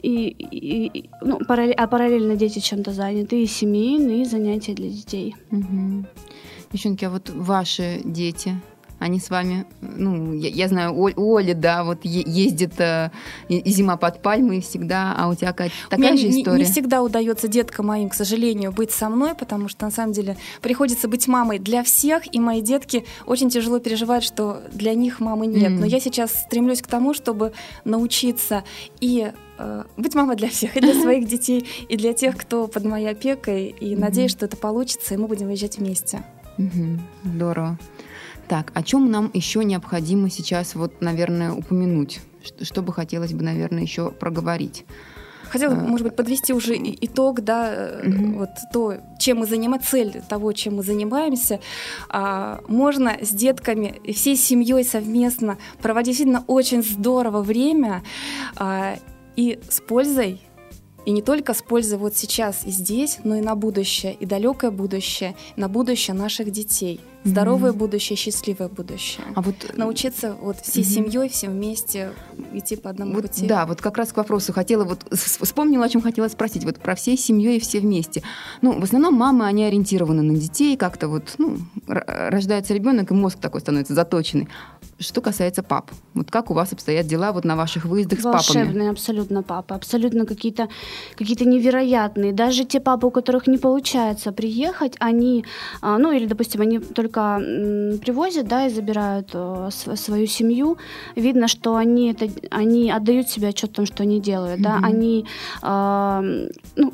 и, 0.03 0.29
и 0.29 1.11
ну, 1.23 1.39
параллель, 1.39 1.75
а 1.75 1.87
параллельно 1.87 2.37
дети 2.37 2.61
чем-то 2.61 2.93
заняты, 2.93 3.43
и 3.43 3.47
семейные, 3.47 4.23
и 4.23 4.25
занятия 4.25 4.75
для 4.75 4.89
детей. 4.89 5.37
Угу. 5.51 6.05
Девчонки, 6.73 7.05
а 7.05 7.11
вот 7.11 7.31
ваши 7.31 8.01
дети, 8.05 8.61
они 9.01 9.19
с 9.19 9.31
вами, 9.31 9.65
ну, 9.81 10.35
я, 10.35 10.51
я 10.51 10.69
знаю, 10.69 10.95
у 10.95 11.37
Оли, 11.37 11.55
да, 11.55 11.85
вот 11.85 12.05
ездит 12.05 12.79
э, 12.79 13.11
зима 13.49 13.97
под 13.97 14.21
пальмой 14.23 14.61
всегда, 14.61 15.15
а 15.17 15.29
у 15.29 15.35
тебя 15.35 15.55
Кать, 15.55 15.73
такая 15.89 16.19
же 16.19 16.29
история? 16.29 16.59
Не, 16.59 16.65
не 16.65 16.71
всегда 16.71 17.03
удается 17.03 17.49
деткам 17.49 17.87
моим, 17.87 18.11
к 18.11 18.15
сожалению, 18.15 18.73
быть 18.73 18.91
со 18.93 19.09
мной, 19.09 19.35
потому 19.35 19.69
что 19.69 19.87
на 19.87 19.91
самом 19.91 20.13
деле 20.13 20.37
приходится 20.61 21.09
быть 21.09 21.27
мамой 21.29 21.59
для 21.59 21.83
всех, 21.83 22.33
и 22.33 22.39
мои 22.39 22.61
детки 22.61 23.07
очень 23.27 23.49
тяжело 23.49 23.79
переживают, 23.81 24.23
что 24.23 24.63
для 24.71 24.93
них 24.93 25.19
мамы 25.19 25.47
нет. 25.47 25.73
Mm. 25.73 25.79
Но 25.81 25.87
я 25.87 25.99
сейчас 25.99 26.43
стремлюсь 26.43 26.83
к 26.83 26.87
тому, 26.87 27.15
чтобы 27.15 27.53
научиться 27.85 28.65
и 29.01 29.33
э, 29.59 29.85
быть 29.97 30.15
мамой 30.15 30.37
для 30.37 30.51
всех, 30.51 30.77
и 30.77 30.81
для 30.81 30.93
своих 31.01 31.27
детей, 31.27 31.67
и 31.89 31.97
для 31.97 32.13
тех, 32.13 32.37
кто 32.37 32.67
под 32.69 32.85
моей 32.85 33.09
опекой, 33.09 33.75
и 33.81 33.97
надеюсь, 33.97 34.31
что 34.31 34.45
это 34.45 34.59
получится, 34.59 35.15
и 35.15 35.17
мы 35.17 35.27
будем 35.27 35.47
выезжать 35.47 35.79
вместе. 35.79 36.23
Угу, 36.61 37.33
здорово. 37.35 37.79
Так, 38.49 38.73
о 38.75 38.83
чем 38.83 39.11
нам 39.11 39.31
еще 39.33 39.65
необходимо 39.65 40.29
сейчас, 40.29 40.75
вот, 40.75 41.01
наверное, 41.01 41.53
упомянуть? 41.53 42.21
Что, 42.45 42.65
что 42.65 42.83
бы 42.83 42.93
хотелось 42.93 43.33
бы, 43.33 43.43
наверное, 43.43 43.83
еще 43.83 44.11
проговорить? 44.11 44.85
Хотела, 45.51 45.75
а, 45.75 45.77
может 45.77 46.07
быть, 46.07 46.17
подвести 46.17 46.53
уже 46.53 46.77
итог, 46.77 47.41
да, 47.41 48.01
угу. 48.05 48.39
вот 48.39 48.51
то, 48.73 48.97
чем 49.19 49.39
мы 49.39 49.47
занимаемся, 49.47 49.91
цель 49.91 50.23
того, 50.29 50.53
чем 50.53 50.77
мы 50.77 50.83
занимаемся. 50.83 51.61
А, 52.09 52.61
можно 52.69 53.17
с 53.21 53.31
детками 53.31 53.95
и 54.05 54.13
всей 54.13 54.37
семьей 54.37 54.85
совместно 54.85 55.59
проводить 55.81 56.11
действительно 56.11 56.45
очень 56.47 56.83
здорово 56.83 57.43
время 57.43 58.03
а, 58.57 58.97
и 59.37 59.59
с 59.69 59.81
пользой 59.81 60.41
и 61.07 61.13
не 61.13 61.23
только 61.23 61.55
с 61.55 61.63
пользой 61.63 61.99
вот 61.99 62.17
сейчас 62.17 62.67
и 62.67 62.71
здесь, 62.71 63.19
но 63.25 63.37
и 63.37 63.41
на 63.41 63.55
будущее, 63.55 64.15
и 64.15 64.27
далекое 64.27 64.71
будущее, 64.71 65.37
на 65.57 65.69
будущее 65.69 66.15
наших 66.15 66.51
детей. 66.51 67.01
Здоровое 67.23 67.73
mm-hmm. 67.73 67.77
будущее, 67.77 68.17
счастливое 68.17 68.69
будущее. 68.69 69.27
А 69.35 69.43
вот 69.43 69.55
научиться 69.77 70.35
вот 70.41 70.59
всей 70.61 70.83
mm-hmm. 70.83 70.85
семьей, 70.85 71.29
всем 71.29 71.53
вместе 71.53 72.13
идти 72.55 72.77
по 72.77 72.89
одному 72.89 73.13
вот, 73.13 73.23
пути. 73.23 73.47
Да, 73.47 73.67
вот 73.67 73.83
как 73.83 73.99
раз 73.99 74.13
к 74.13 74.17
вопросу 74.17 74.55
хотела 74.55 74.85
вот 74.85 75.05
вспомнила, 75.13 75.85
о 75.85 75.89
чем 75.91 76.01
хотела 76.01 76.29
спросить, 76.29 76.65
вот 76.65 76.79
про 76.79 76.95
всей 76.95 77.19
семьей 77.19 77.59
и 77.59 77.61
все 77.61 77.81
вместе. 77.81 78.23
Ну, 78.63 78.79
в 78.81 78.83
основном 78.83 79.15
мамы 79.15 79.45
они 79.45 79.65
ориентированы 79.65 80.23
на 80.23 80.35
детей, 80.35 80.79
как-то 80.79 81.09
вот, 81.09 81.35
ну, 81.37 81.59
рождается 81.87 82.73
ребенок 82.73 83.11
и 83.11 83.15
мозг 83.15 83.39
такой 83.39 83.61
становится 83.61 83.93
заточенный. 83.93 84.49
Что 85.01 85.23
касается 85.23 85.63
пап, 85.63 85.91
вот 86.13 86.31
как 86.31 86.51
у 86.51 86.55
вас 86.55 86.75
обстоят 86.75 87.07
дела 87.07 87.33
вот 87.33 87.45
на 87.47 87.57
ваших 87.57 87.87
выездах 87.87 88.23
Волшебные, 88.23 88.43
с 88.43 88.47
папами? 88.47 88.65
Волшебные 88.65 88.91
абсолютно 88.91 89.43
папы, 89.43 89.75
абсолютно 89.75 90.27
какие-то 90.27 90.69
какие 91.17 91.43
невероятные. 91.47 92.35
Даже 92.35 92.65
те 92.65 92.81
папы, 92.81 93.07
у 93.07 93.11
которых 93.11 93.47
не 93.47 93.57
получается 93.57 94.31
приехать, 94.31 94.97
они, 95.01 95.47
а, 95.81 95.97
ну 95.97 96.13
или, 96.13 96.27
допустим, 96.27 96.61
они 96.61 96.81
только 96.81 97.39
привозят, 98.03 98.47
да, 98.47 98.67
и 98.67 98.71
забирают 98.71 99.31
э, 99.33 99.71
свою 99.73 100.27
семью, 100.27 100.77
видно, 101.17 101.49
что 101.49 101.77
они 101.77 102.13
это, 102.13 102.29
они 102.51 102.91
отдают 102.91 103.29
себе 103.31 103.49
отчет 103.49 103.71
о 103.71 103.75
том, 103.77 103.87
что 103.87 104.03
они 104.03 104.21
делают, 104.21 104.61
mm-hmm. 104.61 104.81
да, 104.81 104.81
они, 104.83 105.25
э, 105.63 106.49
ну 106.77 106.93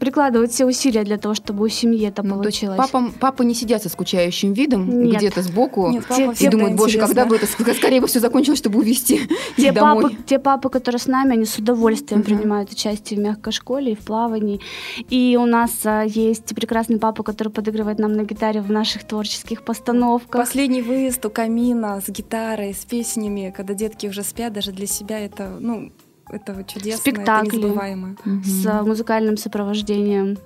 прикладывают 0.00 0.52
все 0.52 0.66
усилия 0.66 1.04
для 1.04 1.16
того, 1.16 1.34
чтобы 1.34 1.64
у 1.64 1.68
семьи 1.68 2.06
это 2.06 2.22
ну, 2.22 2.34
получилось. 2.34 2.76
Папа, 2.76 3.10
папа 3.18 3.42
не 3.42 3.54
сидят 3.54 3.82
со 3.82 3.88
скучающим 3.88 4.52
видом 4.52 5.08
где-то 5.08 5.42
сбоку 5.42 5.88
Нет, 5.90 6.04
папа, 6.06 6.34
и 6.38 6.48
думают, 6.48 6.76
боже, 6.76 6.98
когда 6.98 7.24
бы 7.24 7.36
это 7.36 7.46
скорее 7.46 8.00
бы 8.00 8.06
все 8.06 8.20
закончилось, 8.20 8.58
чтобы 8.58 8.78
увезти 8.78 9.22
те 9.56 9.72
домой. 9.72 10.02
Папы, 10.02 10.16
те 10.26 10.38
папы, 10.38 10.68
которые 10.68 11.00
с 11.00 11.06
нами, 11.06 11.32
они 11.32 11.46
с 11.46 11.56
удовольствием 11.56 12.20
uh-huh. 12.20 12.24
принимают 12.24 12.72
участие 12.72 13.18
в 13.18 13.22
мягкой 13.22 13.52
школе 13.52 13.92
и 13.92 13.94
в 13.94 14.00
плавании. 14.00 14.60
И 15.08 15.38
у 15.40 15.46
нас 15.46 15.70
а, 15.84 16.02
есть 16.02 16.54
прекрасный 16.54 16.98
папа, 16.98 17.22
который 17.22 17.48
подыгрывает 17.48 17.98
нам 17.98 18.12
на 18.12 18.24
гитаре 18.24 18.60
в 18.60 18.70
наших 18.70 19.04
творческих 19.04 19.62
постановках. 19.62 20.42
Последний 20.42 20.82
выезд 20.82 21.24
у 21.24 21.30
камина 21.30 22.02
с 22.04 22.10
гитарой, 22.10 22.74
с 22.74 22.84
песнями, 22.84 23.52
когда 23.56 23.74
детки 23.74 24.06
уже 24.06 24.22
спят, 24.22 24.52
даже 24.52 24.72
для 24.72 24.86
себя 24.86 25.18
это, 25.18 25.56
ну, 25.58 25.90
это 26.30 26.64
чудесно, 26.64 27.00
Спектакли 27.00 27.48
это 27.48 27.56
незабываемо. 27.56 28.16
С 28.44 28.82
музыкальным 28.84 29.36
сопровождением. 29.36 30.38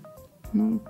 Ну, 0.52 0.80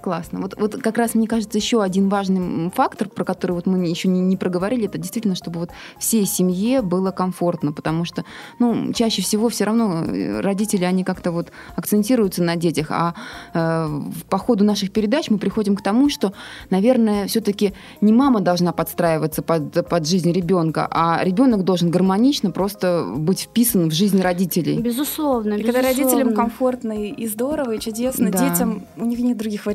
Классно. 0.00 0.40
Вот, 0.40 0.54
вот 0.58 0.76
как 0.76 0.98
раз, 0.98 1.14
мне 1.14 1.26
кажется, 1.26 1.58
еще 1.58 1.82
один 1.82 2.08
важный 2.08 2.70
фактор, 2.70 3.08
про 3.08 3.24
который 3.24 3.52
вот 3.52 3.66
мы 3.66 3.86
еще 3.86 4.08
не, 4.08 4.20
не 4.20 4.36
проговорили, 4.36 4.86
это 4.86 4.98
действительно, 4.98 5.34
чтобы 5.34 5.60
вот 5.60 5.70
всей 5.98 6.24
семье 6.26 6.82
было 6.82 7.10
комфортно, 7.10 7.72
потому 7.72 8.04
что, 8.04 8.24
ну, 8.58 8.92
чаще 8.92 9.22
всего 9.22 9.48
все 9.48 9.64
равно 9.64 10.04
э, 10.04 10.40
родители, 10.40 10.84
они 10.84 11.04
как-то 11.04 11.32
вот 11.32 11.50
акцентируются 11.76 12.42
на 12.42 12.56
детях, 12.56 12.88
а 12.90 13.14
э, 13.54 14.00
по 14.28 14.38
ходу 14.38 14.64
наших 14.64 14.92
передач 14.92 15.30
мы 15.30 15.38
приходим 15.38 15.76
к 15.76 15.82
тому, 15.82 16.08
что, 16.08 16.32
наверное, 16.70 17.26
все-таки 17.26 17.72
не 18.00 18.12
мама 18.12 18.40
должна 18.40 18.72
подстраиваться 18.72 19.42
под, 19.42 19.88
под 19.88 20.06
жизнь 20.06 20.30
ребенка, 20.30 20.86
а 20.90 21.20
ребенок 21.24 21.64
должен 21.64 21.90
гармонично 21.90 22.50
просто 22.50 23.04
быть 23.16 23.42
вписан 23.42 23.88
в 23.88 23.92
жизнь 23.92 24.20
родителей. 24.20 24.80
Безусловно. 24.80 25.54
И 25.54 25.62
безусловно. 25.62 25.72
когда 25.72 25.82
родителям 25.82 26.34
комфортно 26.34 26.92
и 26.92 27.26
здорово, 27.26 27.72
и 27.72 27.80
чудесно, 27.80 28.30
да. 28.30 28.48
детям 28.48 28.84
у 28.96 29.04
них 29.04 29.18
нет 29.18 29.36
других 29.36 29.66
вариантов. 29.66 29.71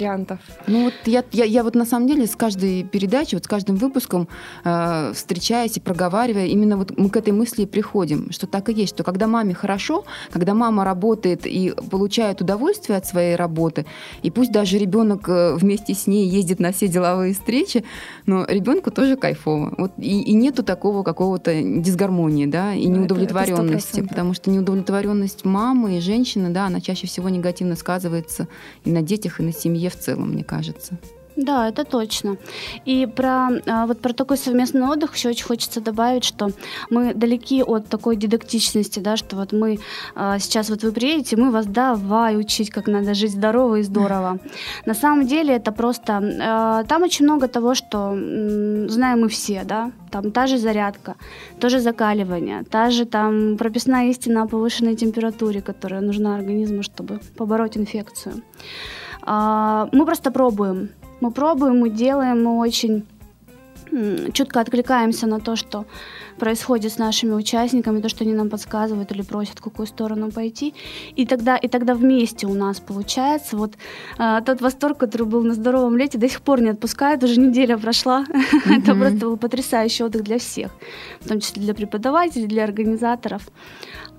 Ну 0.67 0.85
вот 0.85 0.93
я, 1.05 1.23
я, 1.31 1.45
я 1.45 1.63
вот 1.63 1.75
на 1.75 1.85
самом 1.85 2.07
деле 2.07 2.27
с 2.27 2.35
каждой 2.35 2.83
передачей, 2.83 3.35
вот 3.35 3.45
с 3.45 3.47
каждым 3.47 3.75
выпуском 3.75 4.27
э, 4.63 5.11
встречаясь 5.13 5.77
и 5.77 5.79
проговаривая, 5.79 6.45
именно 6.47 6.77
вот 6.77 6.97
мы 6.97 7.09
к 7.09 7.17
этой 7.17 7.33
мысли 7.33 7.65
приходим, 7.65 8.31
что 8.31 8.47
так 8.47 8.69
и 8.69 8.73
есть, 8.73 8.93
что 8.93 9.03
когда 9.03 9.27
маме 9.27 9.53
хорошо, 9.53 10.05
когда 10.31 10.53
мама 10.53 10.83
работает 10.83 11.45
и 11.45 11.73
получает 11.89 12.41
удовольствие 12.41 12.97
от 12.97 13.05
своей 13.05 13.35
работы, 13.35 13.85
и 14.23 14.31
пусть 14.31 14.51
даже 14.51 14.77
ребенок 14.77 15.27
э, 15.29 15.55
вместе 15.55 15.93
с 15.93 16.07
ней 16.07 16.27
ездит 16.27 16.59
на 16.59 16.71
все 16.71 16.87
деловые 16.87 17.33
встречи, 17.33 17.83
но 18.25 18.45
ребенку 18.45 18.91
тоже 18.91 19.15
кайфово. 19.15 19.73
Вот 19.77 19.91
и, 19.97 20.21
и 20.21 20.33
нету 20.33 20.63
такого 20.63 21.03
какого-то 21.03 21.61
дисгармонии, 21.61 22.45
да, 22.45 22.73
и 22.73 22.87
неудовлетворенности, 22.87 24.01
потому 24.01 24.33
что 24.33 24.49
неудовлетворенность 24.49 25.45
мамы 25.45 25.97
и 25.97 26.01
женщины, 26.01 26.49
да, 26.49 26.67
она 26.67 26.81
чаще 26.81 27.07
всего 27.07 27.29
негативно 27.29 27.75
сказывается 27.75 28.47
и 28.85 28.91
на 28.91 29.01
детях, 29.01 29.39
и 29.39 29.43
на 29.43 29.53
семье 29.53 29.86
в 29.89 29.95
целом, 29.95 30.31
мне 30.31 30.43
кажется. 30.43 30.97
Да, 31.37 31.69
это 31.69 31.83
точно. 31.83 32.37
И 32.85 33.05
про 33.05 33.49
а, 33.67 33.85
вот 33.85 34.01
про 34.01 34.13
такой 34.13 34.37
совместный 34.37 34.81
отдых 34.81 35.15
еще 35.15 35.29
очень 35.29 35.45
хочется 35.45 35.81
добавить, 35.81 36.23
что 36.23 36.49
мы 36.89 37.13
далеки 37.13 37.61
от 37.61 37.87
такой 37.87 38.15
дидактичности, 38.15 38.99
да, 38.99 39.17
что 39.17 39.35
вот 39.35 39.53
мы 39.53 39.77
а, 40.15 40.39
сейчас 40.39 40.69
вот 40.69 40.83
вы 40.83 40.91
приедете, 40.91 41.37
мы 41.37 41.51
вас 41.51 41.67
давай 41.67 42.37
учить, 42.37 42.71
как 42.71 42.87
надо 42.87 43.13
жить 43.13 43.31
здорово 43.31 43.75
и 43.75 43.83
здорово. 43.83 44.39
На 44.85 44.95
самом 44.95 45.27
деле 45.27 45.55
это 45.55 45.71
просто 45.71 46.37
а, 46.41 46.83
там 46.85 47.03
очень 47.03 47.25
много 47.25 47.47
того, 47.47 47.75
что 47.75 48.17
знаем 48.89 49.21
мы 49.21 49.29
все, 49.29 49.63
да, 49.63 49.91
там 50.09 50.31
та 50.31 50.47
же 50.47 50.57
зарядка, 50.57 51.15
то 51.59 51.69
же 51.69 51.79
закаливание, 51.79 52.63
та 52.63 52.89
же 52.89 53.05
там 53.05 53.57
прописная 53.57 54.09
истина 54.09 54.41
о 54.41 54.47
повышенной 54.47 54.95
температуре, 54.95 55.61
которая 55.61 56.01
нужна 56.01 56.35
организму, 56.35 56.81
чтобы 56.81 57.19
побороть 57.37 57.77
инфекцию. 57.77 58.41
Мы 59.27 60.05
просто 60.05 60.31
пробуем 60.31 60.89
мы 61.21 61.31
пробуем, 61.31 61.79
мы 61.79 61.89
делаем, 61.89 62.43
мы 62.43 62.57
очень 62.57 63.05
чутко 64.33 64.59
откликаемся 64.59 65.27
на 65.27 65.39
то, 65.39 65.55
что 65.55 65.85
происходит 66.37 66.91
с 66.91 66.97
нашими 66.97 67.33
участниками, 67.33 68.01
то, 68.01 68.09
что 68.09 68.23
они 68.23 68.33
нам 68.33 68.49
подсказывают 68.49 69.11
или 69.11 69.21
просят, 69.21 69.59
в 69.59 69.61
какую 69.61 69.87
сторону 69.87 70.29
пойти. 70.31 70.73
И 71.15 71.25
тогда, 71.25 71.55
и 71.55 71.67
тогда 71.67 71.93
вместе 71.93 72.47
у 72.47 72.53
нас 72.53 72.79
получается 72.79 73.57
вот 73.57 73.73
э, 74.19 74.41
тот 74.45 74.61
восторг, 74.61 74.97
который 74.97 75.25
был 75.25 75.43
на 75.43 75.53
здоровом 75.53 75.97
лете, 75.97 76.17
до 76.17 76.29
сих 76.29 76.41
пор 76.41 76.61
не 76.61 76.69
отпускает, 76.69 77.23
уже 77.23 77.39
неделя 77.39 77.77
прошла. 77.77 78.23
Mm-hmm. 78.23 78.77
Это 78.81 78.95
просто 78.95 79.17
был 79.17 79.37
потрясающий 79.37 80.03
отдых 80.03 80.23
для 80.23 80.37
всех, 80.37 80.71
в 81.21 81.27
том 81.29 81.39
числе 81.39 81.61
для 81.63 81.73
преподавателей, 81.73 82.47
для 82.47 82.65
организаторов. 82.65 83.41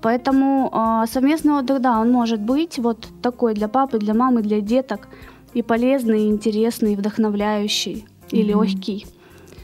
Поэтому 0.01 0.71
э, 0.71 1.07
совместный 1.11 1.53
отдых, 1.53 1.81
да, 1.81 1.99
он 1.99 2.11
может 2.11 2.39
быть 2.39 2.79
вот 2.79 3.07
такой 3.21 3.53
для 3.53 3.67
папы, 3.67 3.99
для 3.99 4.13
мамы, 4.13 4.41
для 4.41 4.61
деток– 4.61 5.07
и 5.53 5.61
полезный, 5.61 6.23
и 6.23 6.27
интересный, 6.27 6.93
и 6.93 6.95
вдохновляющий, 6.95 8.05
и 8.29 8.41
mm-hmm. 8.41 8.43
легкий. 8.43 9.07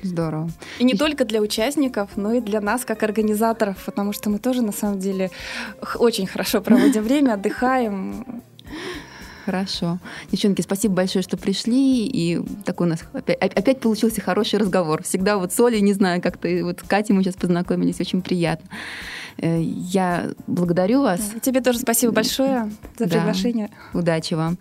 Здорово. 0.01 0.49
И 0.79 0.83
не 0.83 0.93
и... 0.93 0.97
только 0.97 1.25
для 1.25 1.41
участников, 1.41 2.11
но 2.15 2.33
и 2.33 2.41
для 2.41 2.61
нас, 2.61 2.85
как 2.85 3.03
организаторов, 3.03 3.83
потому 3.85 4.13
что 4.13 4.29
мы 4.29 4.39
тоже, 4.39 4.61
на 4.61 4.71
самом 4.71 4.99
деле, 4.99 5.31
очень 5.97 6.27
хорошо 6.27 6.61
проводим 6.61 7.03
время, 7.03 7.33
отдыхаем. 7.33 8.41
Хорошо. 9.45 9.99
Девчонки, 10.31 10.61
спасибо 10.61 10.95
большое, 10.95 11.21
что 11.21 11.37
пришли. 11.37 12.07
И 12.07 12.41
такой 12.65 12.87
у 12.87 12.89
нас 12.89 13.03
опять, 13.13 13.37
опять 13.37 13.79
получился 13.79 14.21
хороший 14.21 14.57
разговор. 14.57 15.03
Всегда 15.03 15.37
вот 15.37 15.53
с 15.53 15.59
Олей, 15.59 15.81
не 15.81 15.93
знаю, 15.93 16.21
как-то 16.21 16.47
вот 16.63 16.79
с 16.79 16.83
Катей 16.83 17.13
мы 17.13 17.23
сейчас 17.23 17.35
познакомились, 17.35 17.99
очень 17.99 18.23
приятно. 18.23 18.67
Э, 19.37 19.61
я 19.61 20.31
благодарю 20.47 21.03
вас. 21.03 21.21
Тебе 21.41 21.61
тоже 21.61 21.79
спасибо 21.79 22.11
большое 22.11 22.71
за 22.97 23.07
приглашение. 23.07 23.69
Да. 23.93 23.99
Удачи 23.99 24.33
вам. 24.33 24.57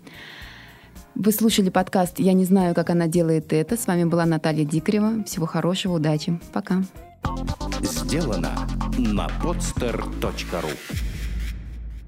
Вы 1.15 1.31
слушали 1.31 1.69
подкаст 1.69 2.19
«Я 2.19 2.33
не 2.33 2.45
знаю, 2.45 2.75
как 2.75 2.89
она 2.89 3.07
делает 3.07 3.53
это». 3.53 3.77
С 3.77 3.87
вами 3.87 4.03
была 4.03 4.25
Наталья 4.25 4.65
Дикарева. 4.65 5.23
Всего 5.23 5.45
хорошего, 5.45 5.93
удачи. 5.93 6.39
Пока. 6.53 6.83
Сделано 7.81 8.51
на 8.97 9.27
podster.ru 9.41 11.14